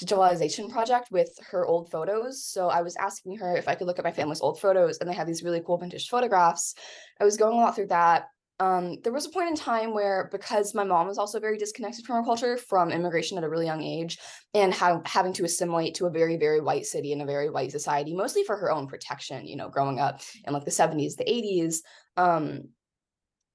digitalization 0.05 0.71
project 0.71 1.11
with 1.11 1.31
her 1.51 1.67
old 1.67 1.91
photos. 1.91 2.45
So 2.45 2.69
I 2.69 2.83
was 2.83 2.97
asking 2.97 3.37
her 3.39 3.57
if 3.57 3.69
I 3.69 3.75
could 3.75 3.87
look 3.87 3.99
at 3.99 4.05
my 4.05 4.13
family's 4.13 4.41
old 4.41 4.61
photos, 4.61 4.99
and 4.99 5.09
they 5.09 5.15
had 5.15 5.27
these 5.27 5.43
really 5.43 5.63
cool 5.65 5.79
vintage 5.79 6.09
photographs. 6.09 6.75
I 7.21 7.25
was 7.25 7.37
going 7.37 7.55
a 7.55 7.61
lot 7.61 7.77
through 7.77 7.89
that. 7.89 8.29
Um, 8.61 8.99
there 9.03 9.13
was 9.13 9.27
a 9.27 9.31
point 9.31 9.49
in 9.49 9.57
time 9.57 9.93
where, 9.93 10.29
because 10.31 10.75
my 10.75 10.85
mom 10.85 11.09
was 11.09 11.19
also 11.19 11.41
very 11.41 11.59
disconnected 11.59 12.05
from 12.05 12.17
our 12.17 12.25
culture, 12.25 12.57
from 12.57 12.93
immigration 12.93 13.37
at 13.37 13.45
a 13.45 13.49
really 13.49 13.67
young 13.67 13.83
age, 13.83 14.19
and 14.55 14.73
ha- 14.73 15.01
having 15.05 15.33
to 15.33 15.45
assimilate 15.45 15.97
to 15.97 16.07
a 16.07 16.11
very, 16.11 16.37
very 16.37 16.61
white 16.61 16.87
city 16.87 17.13
and 17.13 17.23
a 17.23 17.27
very 17.27 17.51
white 17.51 17.73
society, 17.73 18.15
mostly 18.15 18.45
for 18.45 18.57
her 18.57 18.71
own 18.71 18.87
protection, 18.87 19.47
you 19.47 19.57
know, 19.57 19.69
growing 19.69 19.99
up 19.99 20.21
in 20.47 20.53
like 20.53 20.65
the 20.65 20.71
70s, 20.71 21.17
the 21.17 21.25
80s. 21.25 21.79
Um, 22.17 22.69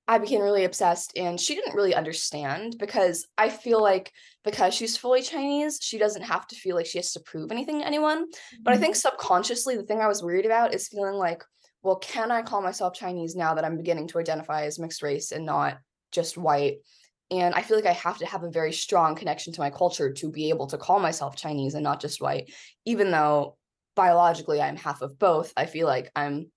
I 0.07 0.19
became 0.19 0.41
really 0.41 0.63
obsessed 0.63 1.17
and 1.17 1.39
she 1.39 1.53
didn't 1.53 1.75
really 1.75 1.93
understand 1.93 2.77
because 2.79 3.27
I 3.37 3.49
feel 3.49 3.81
like 3.81 4.11
because 4.45 4.73
she's 4.73 4.95
fully 4.95 5.21
Chinese, 5.21 5.79
she 5.81 5.97
doesn't 5.97 6.21
have 6.21 6.47
to 6.47 6.55
feel 6.55 6.77
like 6.77 6.85
she 6.85 6.97
has 6.97 7.11
to 7.13 7.19
prove 7.19 7.51
anything 7.51 7.79
to 7.79 7.85
anyone. 7.85 8.23
Mm-hmm. 8.23 8.63
But 8.63 8.73
I 8.73 8.77
think 8.77 8.95
mm-hmm. 8.95 9.09
subconsciously, 9.09 9.75
the 9.75 9.83
thing 9.83 9.99
I 9.99 10.07
was 10.07 10.23
worried 10.23 10.45
about 10.45 10.73
is 10.73 10.87
feeling 10.87 11.15
like, 11.15 11.43
well, 11.83 11.97
can 11.97 12.31
I 12.31 12.41
call 12.41 12.61
myself 12.61 12.93
Chinese 12.93 13.35
now 13.35 13.53
that 13.55 13.65
I'm 13.65 13.75
beginning 13.75 14.07
to 14.09 14.19
identify 14.19 14.63
as 14.63 14.79
mixed 14.79 15.03
race 15.03 15.33
and 15.33 15.45
not 15.45 15.77
just 16.13 16.37
white? 16.37 16.77
And 17.29 17.53
I 17.53 17.61
feel 17.61 17.75
like 17.75 17.85
I 17.85 17.91
have 17.91 18.17
to 18.19 18.25
have 18.25 18.43
a 18.43 18.49
very 18.49 18.71
strong 18.71 19.15
connection 19.15 19.51
to 19.53 19.59
my 19.59 19.69
culture 19.69 20.13
to 20.13 20.31
be 20.31 20.47
able 20.47 20.67
to 20.67 20.77
call 20.77 20.99
myself 20.99 21.35
Chinese 21.35 21.73
and 21.73 21.83
not 21.83 21.99
just 21.99 22.21
white, 22.21 22.53
even 22.85 23.11
though 23.11 23.57
biologically 23.97 24.61
I'm 24.61 24.77
half 24.77 25.01
of 25.01 25.19
both. 25.19 25.51
I 25.57 25.65
feel 25.65 25.87
like 25.87 26.09
I'm 26.15 26.49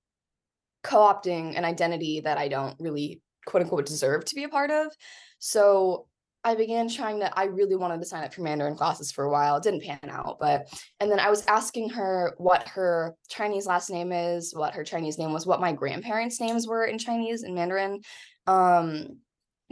co 0.84 0.98
opting 0.98 1.58
an 1.58 1.64
identity 1.64 2.20
that 2.20 2.38
I 2.38 2.46
don't 2.46 2.76
really 2.78 3.20
quote 3.46 3.62
unquote 3.62 3.86
deserve 3.86 4.24
to 4.26 4.34
be 4.34 4.44
a 4.44 4.48
part 4.48 4.70
of. 4.70 4.92
So 5.38 6.06
I 6.42 6.54
began 6.54 6.88
trying 6.88 7.20
to, 7.20 7.38
I 7.38 7.44
really 7.44 7.76
wanted 7.76 8.00
to 8.00 8.06
sign 8.06 8.24
up 8.24 8.32
for 8.32 8.40
Mandarin 8.40 8.76
classes 8.76 9.12
for 9.12 9.24
a 9.24 9.30
while. 9.30 9.56
It 9.56 9.62
didn't 9.62 9.82
pan 9.82 9.98
out, 10.08 10.38
but, 10.40 10.72
and 10.98 11.10
then 11.10 11.20
I 11.20 11.28
was 11.28 11.44
asking 11.46 11.90
her 11.90 12.34
what 12.38 12.66
her 12.68 13.14
Chinese 13.28 13.66
last 13.66 13.90
name 13.90 14.10
is, 14.10 14.54
what 14.54 14.74
her 14.74 14.84
Chinese 14.84 15.18
name 15.18 15.32
was, 15.32 15.46
what 15.46 15.60
my 15.60 15.72
grandparents' 15.72 16.40
names 16.40 16.66
were 16.66 16.84
in 16.84 16.98
Chinese 16.98 17.42
and 17.42 17.54
Mandarin. 17.54 18.00
Um, 18.46 19.18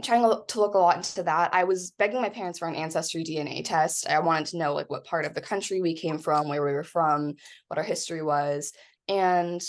trying 0.03 0.21
to 0.21 0.59
look 0.59 0.75
a 0.75 0.77
lot 0.77 0.95
into 0.95 1.23
that. 1.23 1.53
I 1.53 1.65
was 1.65 1.91
begging 1.91 2.21
my 2.21 2.29
parents 2.29 2.59
for 2.59 2.67
an 2.67 2.75
ancestry 2.75 3.23
DNA 3.23 3.65
test. 3.65 4.07
I 4.07 4.19
wanted 4.19 4.47
to 4.47 4.57
know 4.57 4.73
like 4.73 4.89
what 4.89 5.05
part 5.05 5.25
of 5.25 5.33
the 5.33 5.41
country 5.41 5.81
we 5.81 5.93
came 5.93 6.19
from, 6.19 6.47
where 6.47 6.63
we 6.63 6.71
were 6.71 6.83
from, 6.83 7.33
what 7.67 7.77
our 7.77 7.83
history 7.83 8.21
was. 8.21 8.71
And 9.07 9.61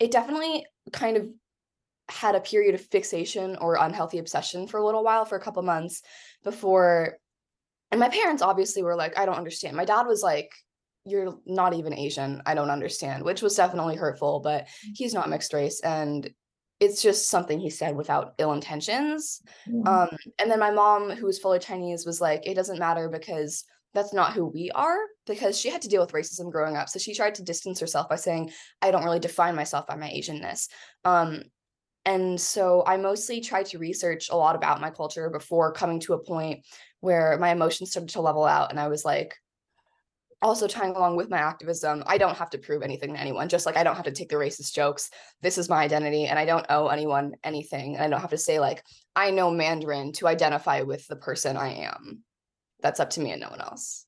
it 0.00 0.10
definitely 0.10 0.66
kind 0.92 1.16
of 1.16 1.28
had 2.08 2.34
a 2.34 2.40
period 2.40 2.74
of 2.74 2.80
fixation 2.80 3.56
or 3.56 3.76
unhealthy 3.76 4.18
obsession 4.18 4.66
for 4.66 4.78
a 4.78 4.84
little 4.84 5.02
while 5.02 5.24
for 5.24 5.36
a 5.36 5.40
couple 5.40 5.62
months 5.62 6.02
before 6.42 7.18
and 7.94 8.00
my 8.00 8.08
parents 8.08 8.42
obviously 8.42 8.82
were 8.82 8.96
like, 8.96 9.16
I 9.16 9.24
don't 9.24 9.36
understand. 9.36 9.76
My 9.76 9.84
dad 9.84 10.02
was 10.08 10.20
like, 10.20 10.50
You're 11.04 11.38
not 11.46 11.74
even 11.74 11.94
Asian. 11.94 12.42
I 12.44 12.54
don't 12.56 12.70
understand, 12.70 13.22
which 13.22 13.40
was 13.40 13.54
definitely 13.54 13.94
hurtful, 13.94 14.40
but 14.40 14.66
he's 14.96 15.14
not 15.14 15.30
mixed 15.30 15.52
race. 15.52 15.80
And 15.80 16.28
it's 16.80 17.00
just 17.00 17.28
something 17.28 17.60
he 17.60 17.70
said 17.70 17.94
without 17.94 18.34
ill 18.38 18.52
intentions. 18.52 19.40
Yeah. 19.64 19.82
Um, 19.88 20.08
and 20.40 20.50
then 20.50 20.58
my 20.58 20.72
mom, 20.72 21.10
who 21.10 21.26
was 21.26 21.38
fully 21.38 21.60
Chinese, 21.60 22.04
was 22.04 22.20
like, 22.20 22.48
It 22.48 22.54
doesn't 22.54 22.80
matter 22.80 23.08
because 23.08 23.64
that's 23.94 24.12
not 24.12 24.32
who 24.32 24.46
we 24.46 24.72
are 24.74 24.98
because 25.24 25.56
she 25.56 25.70
had 25.70 25.82
to 25.82 25.88
deal 25.88 26.00
with 26.00 26.10
racism 26.10 26.50
growing 26.50 26.76
up. 26.76 26.88
So 26.88 26.98
she 26.98 27.14
tried 27.14 27.36
to 27.36 27.44
distance 27.44 27.78
herself 27.78 28.08
by 28.08 28.16
saying, 28.16 28.50
I 28.82 28.90
don't 28.90 29.04
really 29.04 29.20
define 29.20 29.54
myself 29.54 29.86
by 29.86 29.94
my 29.94 30.08
Asianness. 30.08 30.66
Um, 31.04 31.44
and 32.04 32.40
so 32.40 32.84
I 32.86 32.96
mostly 32.96 33.40
tried 33.40 33.66
to 33.66 33.78
research 33.78 34.30
a 34.30 34.36
lot 34.36 34.56
about 34.56 34.80
my 34.80 34.90
culture 34.90 35.30
before 35.30 35.72
coming 35.72 36.00
to 36.00 36.14
a 36.14 36.22
point 36.22 36.66
where 37.00 37.38
my 37.38 37.50
emotions 37.50 37.90
started 37.90 38.10
to 38.10 38.20
level 38.20 38.44
out. 38.44 38.70
And 38.70 38.78
I 38.78 38.88
was 38.88 39.04
like, 39.04 39.34
also 40.42 40.66
tying 40.66 40.94
along 40.94 41.16
with 41.16 41.30
my 41.30 41.38
activism, 41.38 42.04
I 42.06 42.18
don't 42.18 42.36
have 42.36 42.50
to 42.50 42.58
prove 42.58 42.82
anything 42.82 43.14
to 43.14 43.20
anyone, 43.20 43.48
just 43.48 43.64
like 43.64 43.78
I 43.78 43.82
don't 43.82 43.96
have 43.96 44.04
to 44.04 44.12
take 44.12 44.28
the 44.28 44.36
racist 44.36 44.74
jokes. 44.74 45.10
This 45.40 45.56
is 45.56 45.70
my 45.70 45.82
identity, 45.82 46.26
and 46.26 46.38
I 46.38 46.44
don't 46.44 46.66
owe 46.68 46.88
anyone 46.88 47.34
anything. 47.42 47.94
And 47.94 48.04
I 48.04 48.08
don't 48.08 48.20
have 48.20 48.30
to 48.30 48.38
say, 48.38 48.60
like, 48.60 48.84
I 49.16 49.30
know 49.30 49.50
Mandarin 49.50 50.12
to 50.14 50.28
identify 50.28 50.82
with 50.82 51.06
the 51.06 51.16
person 51.16 51.56
I 51.56 51.86
am. 51.86 52.22
That's 52.80 53.00
up 53.00 53.10
to 53.10 53.20
me 53.20 53.32
and 53.32 53.40
no 53.40 53.48
one 53.48 53.62
else. 53.62 54.04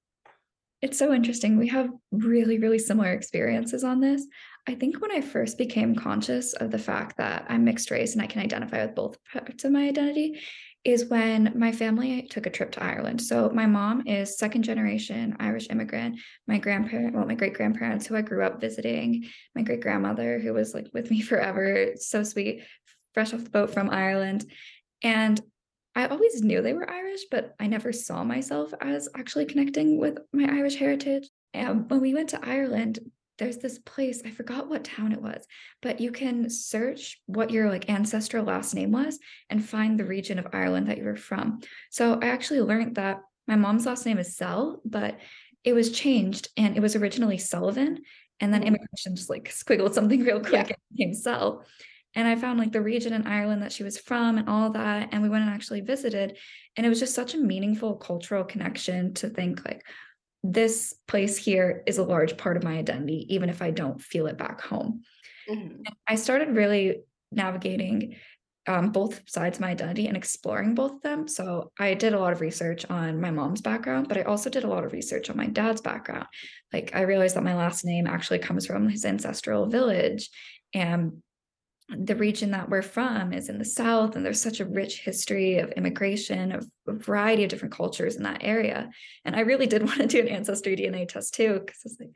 It's 0.83 0.99
so 0.99 1.15
interesting. 1.15 1.57
We 1.57 1.69
have 1.69 1.89
really, 2.13 2.59
really 2.59 2.79
similar 2.79 3.13
experiences 3.13 3.83
on 3.83 4.01
this. 4.01 4.27
I 4.69 4.75
think 4.75 5.01
when 5.01 5.13
I 5.13 5.21
first 5.21 5.59
became 5.59 5.95
conscious 5.95 6.53
of 6.55 6.71
the 6.71 6.79
fact 6.79 7.19
that 7.19 7.47
I'm 7.49 7.65
mixed 7.65 7.91
race 7.91 8.15
and 8.15 8.23
I 8.23 8.27
can 8.27 8.43
identify 8.43 8.85
with 8.85 8.97
both 8.97 9.17
parts 9.33 9.65
of 9.65 9.71
my 9.71 9.87
identity 9.87 10.41
is 10.85 11.07
when 11.07 11.53
my 11.57 11.73
family 11.73 12.23
took 12.31 12.47
a 12.47 12.51
trip 12.51 12.73
to 12.73 12.83
Ireland. 12.83 13.21
So 13.21 13.51
my 13.51 13.67
mom 13.67 14.07
is 14.07 14.39
second 14.39 14.63
generation 14.63 15.37
Irish 15.41 15.69
immigrant. 15.71 16.19
My 16.47 16.59
grandparent, 16.59 17.15
well, 17.15 17.27
my 17.27 17.35
great 17.35 17.55
grandparents 17.55 18.07
who 18.07 18.17
I 18.17 18.23
grew 18.23 18.45
up 18.45 18.61
visiting, 18.61 19.27
my 19.55 19.63
great 19.63 19.81
grandmother 19.81 20.39
who 20.39 20.53
was 20.53 20.75
like 20.75 20.89
with 20.93 21.11
me 21.11 21.21
forever, 21.23 21.93
so 21.97 22.23
sweet, 22.23 22.63
fresh 23.15 23.35
off 23.35 23.45
the 23.45 23.51
boat 23.51 23.71
from 23.71 23.91
Ireland. 23.91 24.51
And 25.03 25.41
I 25.95 26.07
always 26.07 26.43
knew 26.43 26.61
they 26.61 26.75
were 26.75 26.91
Irish, 26.91 27.23
but 27.31 27.55
I 27.59 27.69
never 27.69 27.93
saw 27.93 28.23
myself 28.23 28.73
as 28.81 29.09
actually 29.17 29.47
connecting 29.47 29.99
with 29.99 30.19
my 30.33 30.45
Irish 30.45 30.77
heritage. 30.77 31.29
And 31.55 31.89
when 31.91 32.01
we 32.01 32.15
went 32.15 32.29
to 32.31 32.47
Ireland, 32.47 32.99
there's 33.39 33.59
this 33.59 33.79
place, 33.79 34.23
I 34.25 34.31
forgot 34.31 34.69
what 34.69 34.85
town 34.85 35.13
it 35.13 35.21
was, 35.21 35.47
but 35.83 36.01
you 36.01 36.11
can 36.11 36.49
search 36.49 37.21
what 37.27 37.51
your 37.51 37.69
like 37.69 37.91
ancestral 37.91 38.45
last 38.45 38.75
name 38.75 38.93
was 38.93 39.19
and 39.51 39.65
find 39.65 39.99
the 39.99 40.05
region 40.05 40.39
of 40.39 40.49
Ireland 40.53 40.89
that 40.89 40.99
you 40.99 41.05
were 41.05 41.17
from. 41.17 41.61
So 41.91 42.19
I 42.21 42.29
actually 42.29 42.61
learned 42.61 42.97
that 42.97 43.21
my 43.47 43.57
mom's 43.57 43.87
last 43.87 44.07
name 44.07 44.19
is 44.19 44.37
Sell, 44.37 44.81
but 44.85 45.19
it 45.65 45.73
was 45.73 45.93
changed 45.93 46.49
and 46.57 46.77
it 46.77 46.81
was 46.81 46.97
originally 46.97 47.39
Sullivan. 47.39 47.99
And 48.41 48.53
then 48.53 48.61
mm-hmm. 48.63 48.69
immigration 48.69 49.17
just 49.17 49.31
like 49.31 49.45
squiggled 49.51 49.95
something 49.95 50.23
real 50.23 50.41
quick 50.41 50.53
yeah. 50.53 50.61
and 50.61 50.97
became 50.97 51.15
Sell 51.15 51.65
and 52.17 52.27
I 52.27 52.35
found 52.35 52.59
like 52.59 52.73
the 52.73 52.81
region 52.81 53.13
in 53.13 53.27
Ireland 53.27 53.63
that 53.63 53.73
she 53.73 53.85
was 53.85 53.99
from 53.99 54.39
and 54.39 54.49
all 54.49 54.71
that. 54.71 55.11
And 55.13 55.23
we 55.23 55.29
went 55.29 55.45
and 55.45 55.53
actually 55.53 55.83
visited. 55.83 56.39
And 56.75 56.87
it 56.87 56.89
was 56.89 56.99
just 56.99 57.15
such 57.15 57.35
a 57.35 57.39
meaningful 57.39 57.97
cultural 57.97 58.43
connection 58.43 59.13
to 59.15 59.29
think 59.29 59.63
like 59.67 59.85
this 60.53 60.95
place 61.07 61.37
here 61.37 61.83
is 61.87 61.99
a 61.99 62.05
large 62.05 62.37
part 62.37 62.57
of 62.57 62.65
my 62.65 62.79
identity, 62.79 63.27
even 63.35 63.49
if 63.49 63.63
I 63.63 63.71
don't 63.71 64.01
feel 64.01 64.27
it 64.27 64.39
back 64.39 64.61
home. 64.61 65.03
Mm-hmm. 65.49 65.83
I 66.07 66.17
started 66.17 66.57
really 66.57 67.03
navigating 67.33 68.17
um, 68.69 68.91
both 68.91 69.23
sides 69.27 69.59
of 69.59 69.61
my 69.61 69.71
identity 69.71 70.09
and 70.09 70.17
exploring 70.17 70.75
both 70.75 70.93
of 70.93 71.03
them. 71.03 71.29
So 71.29 71.71
I 71.79 71.95
did 71.95 72.15
a 72.15 72.19
lot 72.19 72.33
of 72.33 72.41
research 72.41 72.85
on 72.91 73.21
my 73.21 73.31
mom's 73.31 73.61
background, 73.61 74.09
but 74.09 74.19
I 74.19 74.23
also 74.23 74.51
did 74.51 74.65
a 74.65 74.69
lot 74.69 74.85
of 74.85 74.93
research 74.93 75.31
on 75.31 75.37
my 75.37 75.47
dad's 75.47 75.81
background. 75.81 76.27
Like 76.73 76.91
I 76.95 77.03
realized 77.03 77.37
that 77.37 77.45
my 77.45 77.55
last 77.55 77.85
name 77.85 78.07
actually 78.07 78.41
comes 78.41 78.67
from 78.67 78.89
his 78.89 79.05
ancestral 79.05 79.67
village. 79.67 80.31
And 80.75 81.23
the 81.89 82.17
region 82.17 82.51
that 82.51 82.69
we're 82.69 82.83
from 82.83 83.33
is 83.33 83.49
in 83.49 83.59
the 83.59 83.65
south 83.65 84.17
and 84.17 84.27
there's 84.27 84.43
such 84.43 84.59
a 84.59 84.65
rich 84.65 85.01
history 85.01 85.59
of 85.59 85.71
immigration 85.73 86.51
of 86.51 86.69
a 86.89 86.93
variety 86.93 87.45
of 87.45 87.51
different 87.51 87.75
cultures 87.75 88.17
in 88.17 88.25
that 88.25 88.43
area. 88.43 88.91
And 89.25 89.37
i 89.37 89.41
really 89.41 89.67
did 89.67 89.83
want 89.87 90.01
to 90.01 90.07
do 90.07 90.21
an 90.21 90.29
ancestry 90.29 90.77
dna 90.77 91.09
test 91.09 91.35
too 91.35 91.61
because 91.61 91.83
it's 91.85 91.97
like 92.01 92.11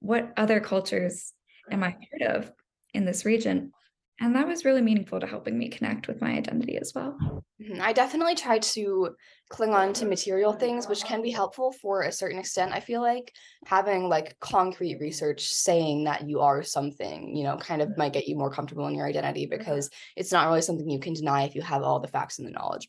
what 0.00 0.32
other 0.36 0.60
cultures 0.60 1.32
am 1.70 1.82
i 1.82 1.90
part 1.90 2.36
of 2.36 2.52
in 2.94 3.04
this 3.04 3.24
region 3.24 3.72
and 4.20 4.34
that 4.34 4.46
was 4.46 4.64
really 4.64 4.82
meaningful 4.82 5.20
to 5.20 5.26
helping 5.26 5.58
me 5.58 5.68
connect 5.68 6.08
with 6.08 6.20
my 6.20 6.32
identity 6.32 6.78
as 6.78 6.92
well. 6.94 7.16
Mm-hmm. 7.60 7.80
i 7.80 7.92
definitely 7.92 8.34
try 8.34 8.58
to 8.58 9.10
cling 9.48 9.72
on 9.72 9.92
to 9.94 10.04
material 10.04 10.52
things 10.52 10.88
which 10.88 11.04
can 11.04 11.22
be 11.22 11.30
helpful 11.30 11.72
for 11.72 12.02
a 12.02 12.12
certain 12.12 12.38
extent 12.38 12.72
i 12.72 12.80
feel 12.80 13.00
like. 13.00 13.32
Having 13.66 14.08
like 14.08 14.38
concrete 14.38 15.00
research 15.00 15.48
saying 15.48 16.04
that 16.04 16.28
you 16.28 16.40
are 16.40 16.62
something 16.62 17.34
you 17.34 17.44
know 17.44 17.56
kind 17.56 17.82
of 17.82 17.96
might 17.96 18.12
get 18.12 18.28
you 18.28 18.36
more 18.36 18.50
comfortable 18.50 18.86
in 18.86 18.94
your 18.94 19.06
identity 19.06 19.46
because 19.46 19.90
it's 20.16 20.30
not 20.30 20.46
really 20.46 20.62
something 20.62 20.88
you 20.88 21.00
can 21.00 21.14
deny 21.14 21.44
if 21.44 21.54
you 21.54 21.62
have 21.62 21.82
all 21.82 21.98
the 21.98 22.08
facts 22.08 22.38
and 22.38 22.46
the 22.46 22.52
knowledge 22.52 22.88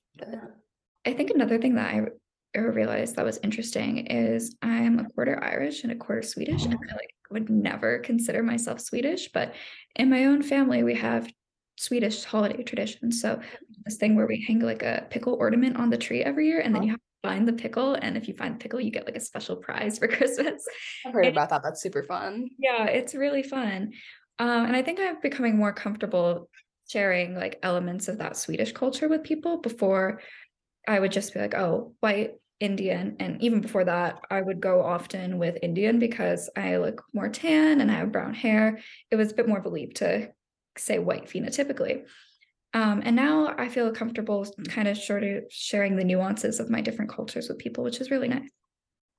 i 1.06 1.14
think 1.14 1.32
another 1.32 1.58
thing 1.58 1.76
that 1.76 1.94
i 1.94 2.02
realized 2.56 3.16
that 3.16 3.26
was 3.26 3.40
interesting 3.44 4.08
is 4.08 4.56
i'm 4.62 5.00
a 5.00 5.10
quarter 5.10 5.42
irish 5.44 5.84
and 5.84 5.92
a 5.92 5.96
quarter 5.96 6.22
swedish 6.22 6.66
and 6.66 6.74
i 6.74 6.94
like 6.94 7.14
would 7.30 7.50
never 7.50 8.00
consider 8.00 8.42
myself 8.42 8.80
swedish 8.80 9.30
but 9.34 9.54
in 9.96 10.10
my 10.10 10.26
own 10.26 10.42
family 10.42 10.82
we 10.84 10.96
have 10.96 11.28
Swedish 11.78 12.24
holiday 12.24 12.64
tradition. 12.64 13.12
So 13.12 13.40
this 13.86 13.98
thing 13.98 14.16
where 14.16 14.26
we 14.26 14.44
hang 14.46 14.60
like 14.60 14.84
a 14.84 15.06
pickle 15.10 15.36
ornament 15.36 15.78
on 15.78 15.90
the 15.90 15.98
tree 15.98 16.24
every 16.24 16.48
year, 16.48 16.60
and 16.60 16.74
then 16.74 16.84
you 16.84 16.90
have 16.90 17.00
to 17.00 17.30
find 17.30 17.48
the 17.48 17.54
pickle. 17.54 17.94
And 17.94 18.18
if 18.18 18.28
you 18.28 18.34
find 18.34 18.56
the 18.56 18.60
pickle, 18.60 18.82
you 18.82 18.92
get 18.92 19.06
like 19.06 19.16
a 19.16 19.22
special 19.22 19.56
prize 19.56 20.00
for 20.00 20.08
Christmas. 20.08 20.66
I've 21.06 21.14
heard 21.14 21.26
and, 21.26 21.38
about 21.38 21.50
that. 21.50 21.62
That's 21.64 21.82
super 21.82 22.04
fun. 22.04 22.50
Yeah, 22.58 22.86
it's 22.86 23.14
really 23.14 23.44
fun. 23.44 23.94
Um, 24.40 24.66
and 24.66 24.76
I 24.76 24.82
think 24.82 25.00
I'm 25.00 25.20
becoming 25.22 25.56
more 25.56 25.74
comfortable 25.74 26.50
sharing 26.90 27.36
like 27.36 27.60
elements 27.64 28.08
of 28.08 28.18
that 28.20 28.38
Swedish 28.38 28.72
culture 28.72 29.08
with 29.08 29.24
people 29.24 29.58
before 29.58 30.22
I 30.88 31.00
would 31.00 31.12
just 31.12 31.34
be 31.34 31.40
like, 31.40 31.54
oh, 31.54 31.94
white 32.00 32.36
Indian. 32.60 33.18
And 33.20 33.42
even 33.42 33.62
before 33.62 33.84
that, 33.86 34.22
I 34.32 34.42
would 34.42 34.60
go 34.60 34.82
often 34.82 35.38
with 35.38 35.58
Indian 35.62 36.00
because 36.00 36.50
I 36.56 36.78
look 36.78 37.04
more 37.14 37.30
tan 37.30 37.82
and 37.82 37.92
I 37.92 37.96
have 37.96 38.12
brown 38.12 38.34
hair. 38.34 38.80
It 39.12 39.16
was 39.16 39.32
a 39.32 39.36
bit 39.36 39.48
more 39.48 39.60
of 39.60 39.66
a 39.66 39.70
leap 39.70 39.96
to 39.96 40.30
say 40.78 40.98
white 41.00 41.28
phenotypically. 41.28 42.06
Um, 42.74 43.02
and 43.06 43.16
now 43.16 43.54
I 43.58 43.70
feel 43.70 43.92
comfortable 43.92 44.46
kind 44.70 44.88
of 44.88 44.98
sort 44.98 45.24
of 45.24 45.44
sharing 45.50 45.96
the 45.96 46.04
nuances 46.04 46.60
of 46.60 46.70
my 46.70 46.82
different 46.82 47.12
cultures 47.12 47.48
with 47.48 47.60
people, 47.60 47.84
which 47.84 48.02
is 48.02 48.12
really 48.12 48.28
nice. 48.28 48.50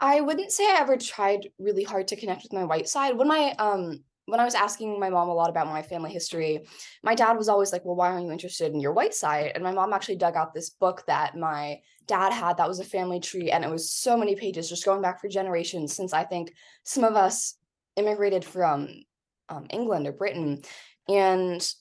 I 0.01 0.21
wouldn't 0.21 0.53
say 0.53 0.65
I 0.65 0.79
ever 0.81 0.97
tried 0.97 1.49
really 1.59 1.83
hard 1.83 2.09
to 2.09 2.17
connect 2.17 2.45
with 2.45 2.53
my 2.53 2.65
white 2.65 2.89
side. 2.89 3.17
When 3.17 3.29
my 3.29 3.55
um 3.59 4.05
when 4.29 4.41
I 4.41 4.45
was 4.45 4.55
asking 4.55 5.01
my 5.01 5.09
mom 5.09 5.29
a 5.29 5.35
lot 5.35 5.51
about 5.51 5.67
my 5.67 5.83
family 5.83 6.13
history, 6.13 6.67
my 7.03 7.15
dad 7.15 7.39
was 7.39 7.49
always 7.49 7.73
like, 7.73 7.85
"Well, 7.85 7.97
why 7.97 8.11
aren't 8.11 8.27
you 8.27 8.33
interested 8.33 8.73
in 8.73 8.81
your 8.81 8.93
white 8.93 9.15
side?" 9.15 9.53
And 9.55 9.65
my 9.65 9.73
mom 9.73 9.93
actually 9.93 10.17
dug 10.17 10.37
out 10.37 10.53
this 10.53 10.71
book 10.71 11.05
that 11.07 11.37
my 11.37 11.81
dad 12.07 12.33
had 12.33 12.57
that 12.57 12.69
was 12.69 12.81
a 12.81 12.85
family 12.85 13.21
tree 13.21 13.51
and 13.51 13.65
it 13.65 13.71
was 13.71 13.93
so 13.93 14.17
many 14.17 14.35
pages 14.35 14.69
just 14.69 14.85
going 14.85 15.03
back 15.03 15.21
for 15.21 15.29
generations 15.29 15.95
since 15.95 16.13
I 16.13 16.25
think 16.25 16.53
some 16.85 17.05
of 17.05 17.17
us 17.17 17.55
immigrated 17.97 18.45
from 18.45 18.89
um, 19.49 19.67
England 19.71 20.07
or 20.07 20.13
Britain 20.13 20.63
and 21.09 21.75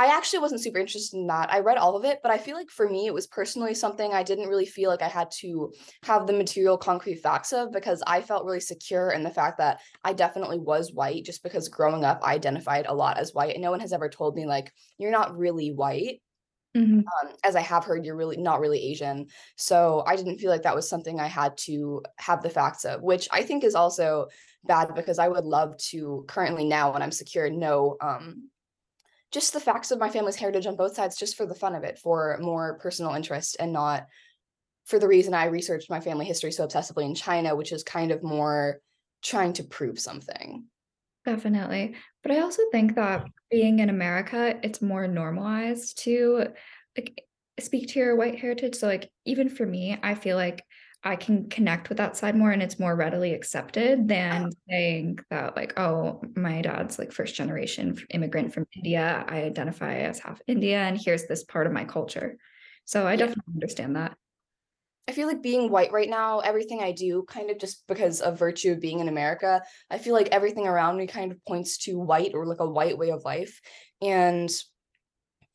I 0.00 0.06
actually 0.06 0.38
wasn't 0.38 0.62
super 0.62 0.78
interested 0.78 1.18
in 1.18 1.26
that. 1.26 1.52
I 1.52 1.58
read 1.58 1.76
all 1.76 1.94
of 1.94 2.06
it, 2.06 2.20
but 2.22 2.32
I 2.32 2.38
feel 2.38 2.56
like 2.56 2.70
for 2.70 2.88
me, 2.88 3.06
it 3.06 3.12
was 3.12 3.26
personally 3.26 3.74
something 3.74 4.14
I 4.14 4.22
didn't 4.22 4.48
really 4.48 4.64
feel 4.64 4.88
like 4.88 5.02
I 5.02 5.08
had 5.08 5.30
to 5.40 5.74
have 6.04 6.26
the 6.26 6.32
material 6.32 6.78
concrete 6.78 7.16
facts 7.16 7.52
of 7.52 7.70
because 7.70 8.02
I 8.06 8.22
felt 8.22 8.46
really 8.46 8.60
secure 8.60 9.10
in 9.10 9.22
the 9.22 9.28
fact 9.28 9.58
that 9.58 9.80
I 10.02 10.14
definitely 10.14 10.58
was 10.58 10.90
white 10.90 11.26
just 11.26 11.42
because 11.42 11.68
growing 11.68 12.02
up, 12.02 12.20
I 12.24 12.32
identified 12.32 12.86
a 12.86 12.94
lot 12.94 13.18
as 13.18 13.34
white. 13.34 13.52
And 13.52 13.62
no 13.62 13.70
one 13.70 13.80
has 13.80 13.92
ever 13.92 14.08
told 14.08 14.36
me, 14.36 14.46
like, 14.46 14.72
you're 14.96 15.10
not 15.10 15.36
really 15.36 15.70
white. 15.70 16.22
Mm-hmm. 16.74 17.00
Um, 17.00 17.34
as 17.44 17.54
I 17.54 17.60
have 17.60 17.84
heard, 17.84 18.06
you're 18.06 18.16
really 18.16 18.38
not 18.38 18.60
really 18.60 18.82
Asian. 18.82 19.26
So 19.56 20.02
I 20.06 20.16
didn't 20.16 20.38
feel 20.38 20.50
like 20.50 20.62
that 20.62 20.74
was 20.74 20.88
something 20.88 21.20
I 21.20 21.26
had 21.26 21.58
to 21.66 22.02
have 22.16 22.42
the 22.42 22.48
facts 22.48 22.86
of, 22.86 23.02
which 23.02 23.28
I 23.30 23.42
think 23.42 23.64
is 23.64 23.74
also 23.74 24.28
bad 24.64 24.94
because 24.94 25.18
I 25.18 25.28
would 25.28 25.44
love 25.44 25.76
to 25.90 26.24
currently 26.26 26.64
now 26.64 26.90
when 26.90 27.02
I'm 27.02 27.12
secure 27.12 27.50
know 27.50 27.98
um, 28.00 28.48
just 29.30 29.52
the 29.52 29.60
facts 29.60 29.90
of 29.90 29.98
my 29.98 30.08
family's 30.08 30.36
heritage 30.36 30.66
on 30.66 30.76
both 30.76 30.94
sides 30.94 31.16
just 31.16 31.36
for 31.36 31.46
the 31.46 31.54
fun 31.54 31.74
of 31.74 31.84
it 31.84 31.98
for 31.98 32.38
more 32.40 32.78
personal 32.78 33.14
interest 33.14 33.56
and 33.60 33.72
not 33.72 34.06
for 34.84 34.98
the 34.98 35.08
reason 35.08 35.34
i 35.34 35.46
researched 35.46 35.90
my 35.90 36.00
family 36.00 36.24
history 36.24 36.52
so 36.52 36.66
obsessively 36.66 37.04
in 37.04 37.14
china 37.14 37.54
which 37.54 37.72
is 37.72 37.82
kind 37.82 38.10
of 38.10 38.22
more 38.22 38.80
trying 39.22 39.52
to 39.52 39.64
prove 39.64 39.98
something. 39.98 40.64
Definitely. 41.24 41.96
But 42.22 42.32
i 42.32 42.40
also 42.40 42.62
think 42.72 42.94
that 42.94 43.26
being 43.50 43.78
in 43.80 43.90
america 43.90 44.58
it's 44.62 44.82
more 44.82 45.06
normalized 45.06 45.98
to 46.04 46.46
like 46.96 47.24
speak 47.58 47.88
to 47.88 47.98
your 47.98 48.16
white 48.16 48.38
heritage. 48.38 48.76
So 48.76 48.86
like 48.86 49.10
even 49.26 49.48
for 49.48 49.66
me 49.66 49.98
i 50.02 50.14
feel 50.14 50.36
like 50.36 50.64
I 51.02 51.16
can 51.16 51.48
connect 51.48 51.88
with 51.88 51.98
that 51.98 52.16
side 52.16 52.36
more 52.36 52.50
and 52.50 52.62
it's 52.62 52.78
more 52.78 52.94
readily 52.94 53.32
accepted 53.32 54.06
than 54.06 54.46
oh. 54.46 54.50
saying 54.68 55.18
that 55.30 55.56
like 55.56 55.78
oh 55.78 56.20
my 56.36 56.60
dad's 56.60 56.98
like 56.98 57.12
first 57.12 57.34
generation 57.34 57.96
immigrant 58.10 58.52
from 58.52 58.66
India. 58.76 59.24
I 59.26 59.42
identify 59.42 59.94
as 59.94 60.18
half 60.18 60.40
India 60.46 60.78
and 60.78 61.00
here's 61.00 61.26
this 61.26 61.44
part 61.44 61.66
of 61.66 61.72
my 61.72 61.84
culture. 61.84 62.36
So 62.84 63.06
I 63.06 63.12
yeah. 63.12 63.16
definitely 63.16 63.54
understand 63.54 63.96
that. 63.96 64.16
I 65.08 65.12
feel 65.12 65.26
like 65.26 65.42
being 65.42 65.70
white 65.70 65.90
right 65.90 66.08
now, 66.08 66.38
everything 66.38 66.82
I 66.82 66.92
do 66.92 67.24
kind 67.26 67.50
of 67.50 67.58
just 67.58 67.84
because 67.88 68.20
of 68.20 68.38
virtue 68.38 68.72
of 68.72 68.80
being 68.80 69.00
in 69.00 69.08
America, 69.08 69.60
I 69.90 69.98
feel 69.98 70.14
like 70.14 70.28
everything 70.28 70.68
around 70.68 70.98
me 70.98 71.08
kind 71.08 71.32
of 71.32 71.44
points 71.46 71.78
to 71.78 71.98
white 71.98 72.32
or 72.32 72.46
like 72.46 72.60
a 72.60 72.70
white 72.70 72.96
way 72.96 73.10
of 73.10 73.24
life. 73.24 73.60
And 74.00 74.48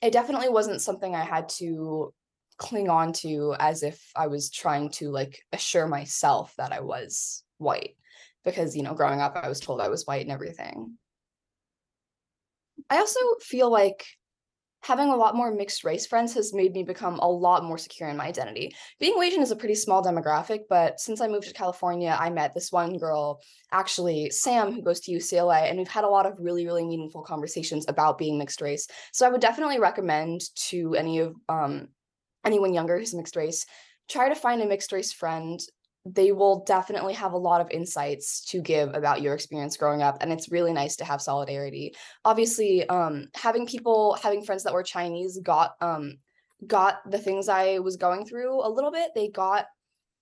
it 0.02 0.12
definitely 0.12 0.50
wasn't 0.50 0.82
something 0.82 1.16
I 1.16 1.24
had 1.24 1.48
to 1.58 2.14
cling 2.58 2.90
on 2.90 3.14
to 3.14 3.56
as 3.60 3.84
if 3.84 4.12
I 4.16 4.28
was 4.28 4.50
trying 4.50 4.90
to 4.92 5.12
like 5.12 5.42
assure 5.52 5.88
myself 5.88 6.54
that 6.58 6.72
I 6.72 6.82
was 6.82 7.44
white. 7.58 7.96
Because, 8.44 8.76
you 8.76 8.84
know, 8.84 8.94
growing 8.94 9.22
up, 9.22 9.36
I 9.36 9.50
was 9.50 9.60
told 9.60 9.82
I 9.82 9.90
was 9.90 10.06
white 10.06 10.22
and 10.22 10.32
everything. 10.32 10.98
I 12.90 12.98
also 12.98 13.20
feel 13.42 13.72
like 13.72 14.06
having 14.86 15.10
a 15.10 15.16
lot 15.16 15.36
more 15.36 15.52
mixed 15.52 15.84
race 15.84 16.06
friends 16.06 16.36
has 16.36 16.54
made 16.54 16.74
me 16.74 16.84
become 16.84 17.18
a 17.18 17.28
lot 17.28 17.64
more 17.64 17.78
secure 17.78 18.08
in 18.08 18.18
my 18.18 18.28
identity. 18.28 18.72
Being 19.00 19.22
Asian 19.22 19.42
is 19.42 19.50
a 19.50 19.56
pretty 19.56 19.74
small 19.74 20.04
demographic, 20.04 20.62
but 20.70 21.00
since 21.00 21.22
I 21.22 21.28
moved 21.28 21.48
to 21.48 21.54
California, 21.54 22.16
I 22.20 22.30
met 22.30 22.54
this 22.54 22.72
one 22.72 23.00
girl, 23.00 23.42
actually 23.72 24.30
Sam, 24.30 24.72
who 24.72 24.84
goes 24.84 25.00
to 25.02 25.12
UCLA, 25.12 25.70
and 25.70 25.80
we've 25.80 25.88
had 25.88 26.04
a 26.04 26.10
lot 26.10 26.28
of 26.28 26.38
really, 26.38 26.68
really 26.68 26.86
meaningful 26.86 27.24
conversations 27.24 27.86
about 27.88 28.20
being 28.20 28.38
mixed 28.38 28.62
race. 28.62 28.88
So 29.12 29.26
I 29.26 29.32
would 29.32 29.42
definitely 29.42 29.80
recommend 29.80 30.42
to 30.68 30.94
any 30.94 31.20
of 31.20 31.36
um, 31.50 31.88
anyone 32.46 32.74
younger 32.74 32.98
who's 32.98 33.14
mixed 33.14 33.36
race, 33.36 33.66
try 34.10 34.30
to 34.30 34.36
find 34.36 34.62
a 34.62 34.68
mixed 34.68 34.92
race 34.92 35.12
friend. 35.12 35.60
They 36.06 36.32
will 36.32 36.64
definitely 36.66 37.14
have 37.14 37.34
a 37.34 37.38
lot 37.38 37.62
of 37.62 37.72
insights 37.72 38.46
to 38.52 38.62
give 38.62 38.94
about 38.94 39.22
your 39.22 39.34
experience 39.34 39.76
growing 39.76 40.04
up 40.04 40.18
and 40.22 40.32
it's 40.32 40.52
really 40.52 40.72
nice 40.72 40.98
to 40.98 41.06
have 41.06 41.22
solidarity. 41.22 41.96
Obviously 42.24 42.88
um, 42.88 43.28
having 43.34 43.66
people 43.66 44.18
having 44.22 44.44
friends 44.44 44.64
that 44.64 44.74
were 44.74 44.84
chinese 44.84 45.40
got 45.42 45.74
um, 45.82 46.18
got 46.68 47.00
the 47.10 47.18
things 47.18 47.50
i 47.50 47.80
was 47.80 47.98
going 47.98 48.26
through 48.26 48.66
a 48.66 48.70
little 48.70 48.92
bit. 48.92 49.10
They 49.16 49.30
got 49.30 49.66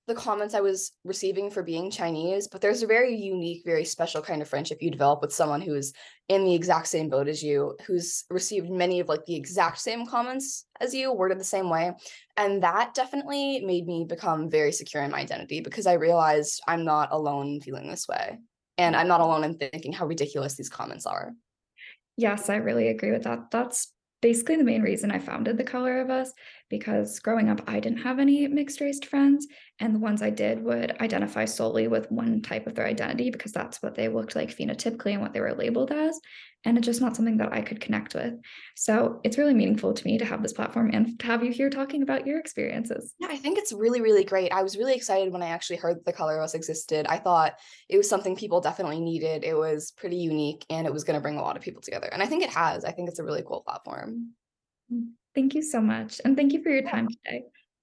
the 0.08 0.16
comments 0.16 0.54
I 0.54 0.60
was 0.60 0.92
receiving 1.06 1.50
for 1.50 1.64
being 1.64 1.90
Chinese, 1.90 2.50
but 2.50 2.60
there's 2.60 2.84
a 2.84 2.88
very 2.88 3.16
unique, 3.16 3.64
very 3.66 3.86
special 3.86 4.22
kind 4.22 4.42
of 4.42 4.50
friendship 4.50 4.82
you 4.82 4.92
develop 4.92 5.22
with 5.22 5.34
someone 5.34 5.62
who's 5.62 5.94
in 6.28 6.44
the 6.44 6.54
exact 6.54 6.88
same 6.88 7.10
boat 7.10 7.30
as 7.30 7.42
you, 7.42 7.78
who's 7.88 8.26
received 8.30 8.70
many 8.70 9.00
of 9.00 9.08
like 9.08 9.26
the 9.26 9.36
exact 9.36 9.80
same 9.80 10.06
comments 10.06 10.66
as 10.82 10.94
you, 10.94 11.14
worded 11.14 11.40
the 11.40 11.46
same 11.46 11.70
way. 11.70 11.94
And 12.36 12.64
that 12.64 12.94
definitely 12.94 13.62
made 13.62 13.88
me 13.88 14.06
become 14.08 14.50
very 14.50 14.74
secure 14.74 15.04
in 15.04 15.12
my 15.12 15.20
identity 15.20 15.62
because 15.62 15.88
I 15.88 15.94
realized 15.94 16.62
I'm 16.68 16.84
not 16.84 17.10
alone 17.12 17.62
feeling 17.62 17.90
this 17.90 18.08
way. 18.08 18.40
And 18.78 18.96
I'm 18.96 19.08
not 19.08 19.22
alone 19.22 19.44
in 19.44 19.58
thinking 19.58 19.94
how 19.94 20.06
ridiculous 20.06 20.56
these 20.56 20.70
comments 20.70 21.06
are. 21.06 21.32
Yes, 22.18 22.50
I 22.50 22.56
really 22.56 22.90
agree 22.90 23.12
with 23.12 23.24
that. 23.24 23.52
That's 23.52 23.94
basically 24.24 24.56
the 24.56 24.64
main 24.64 24.82
reason 24.82 25.12
I 25.12 25.20
founded 25.20 25.58
The 25.58 25.66
Color 25.66 26.00
of 26.00 26.10
Us 26.10 26.32
because 26.70 27.20
growing 27.20 27.50
up, 27.50 27.62
I 27.68 27.82
didn't 27.82 28.04
have 28.04 28.20
any 28.20 28.48
mixed 28.48 28.80
race 28.80 29.00
friends. 29.04 29.46
And 29.80 29.96
the 29.96 30.00
ones 30.00 30.22
I 30.22 30.30
did 30.30 30.64
would 30.64 31.02
identify 31.02 31.46
solely 31.46 31.88
with 31.88 32.12
one 32.12 32.42
type 32.42 32.68
of 32.68 32.76
their 32.76 32.86
identity 32.86 33.32
because 33.32 33.52
that's 33.52 33.82
what 33.82 33.96
they 33.96 34.08
looked 34.08 34.36
like 34.36 34.56
phenotypically 34.56 35.14
and 35.14 35.22
what 35.22 35.34
they 35.34 35.42
were 35.42 35.54
labeled 35.54 35.92
as 35.92 36.20
and 36.66 36.78
it's 36.78 36.86
just 36.86 37.02
not 37.02 37.16
something 37.16 37.38
that 37.38 37.52
I 37.52 37.62
could 37.62 37.82
connect 37.82 38.16
with. 38.16 38.34
So 38.76 39.20
it's 39.24 39.38
really 39.38 39.54
meaningful 39.54 39.94
to 39.94 40.06
me 40.06 40.18
to 40.18 40.26
have 40.26 40.42
this 40.42 40.54
platform 40.54 40.92
and 40.94 41.20
to 41.20 41.26
have 41.26 41.44
you 41.44 41.52
here 41.52 41.70
talking 41.70 42.04
about 42.04 42.26
your 42.26 42.40
experiences. 42.40 43.14
Yeah, 43.20 43.28
I 43.30 43.38
think 43.38 43.58
it's 43.58 43.74
really, 43.74 44.02
really 44.02 44.24
great. 44.24 44.52
I 44.52 44.64
was 44.64 44.78
really 44.78 44.96
excited 44.96 45.34
when 45.34 45.44
I 45.44 45.48
actually 45.48 45.78
heard 45.78 45.98
the 46.06 46.14
color 46.14 46.40
us 46.42 46.54
existed. 46.54 47.06
I 47.08 47.18
thought 47.18 47.56
it 47.90 47.98
was 47.98 48.08
something 48.08 48.36
people 48.36 48.62
definitely 48.62 49.02
needed. 49.02 49.44
It 49.44 49.58
was 49.58 49.92
pretty 49.92 50.18
unique 50.18 50.66
and 50.70 50.88
it 50.88 50.94
was 50.94 51.04
going 51.04 51.16
to 51.16 51.22
bring 51.22 51.38
a 51.38 51.42
lot 51.42 51.58
of 51.58 51.64
people 51.64 51.82
together. 51.82 52.08
And 52.12 52.24
I 52.24 52.28
think 52.28 52.44
it 52.44 52.50
has. 52.52 52.86
I 52.86 52.92
think 52.92 53.10
it's 53.10 53.20
a 53.20 53.24
really 53.24 53.44
cool 53.46 53.62
platform. 53.62 54.32
Mm, 54.92 55.12
thank 55.36 55.56
you 55.56 55.62
so 55.62 55.82
much. 55.82 56.22
And 56.24 56.38
thank 56.38 56.54
you 56.54 56.64
for 56.64 56.70
your 56.70 56.84
time 56.84 57.08
today. 57.08 57.44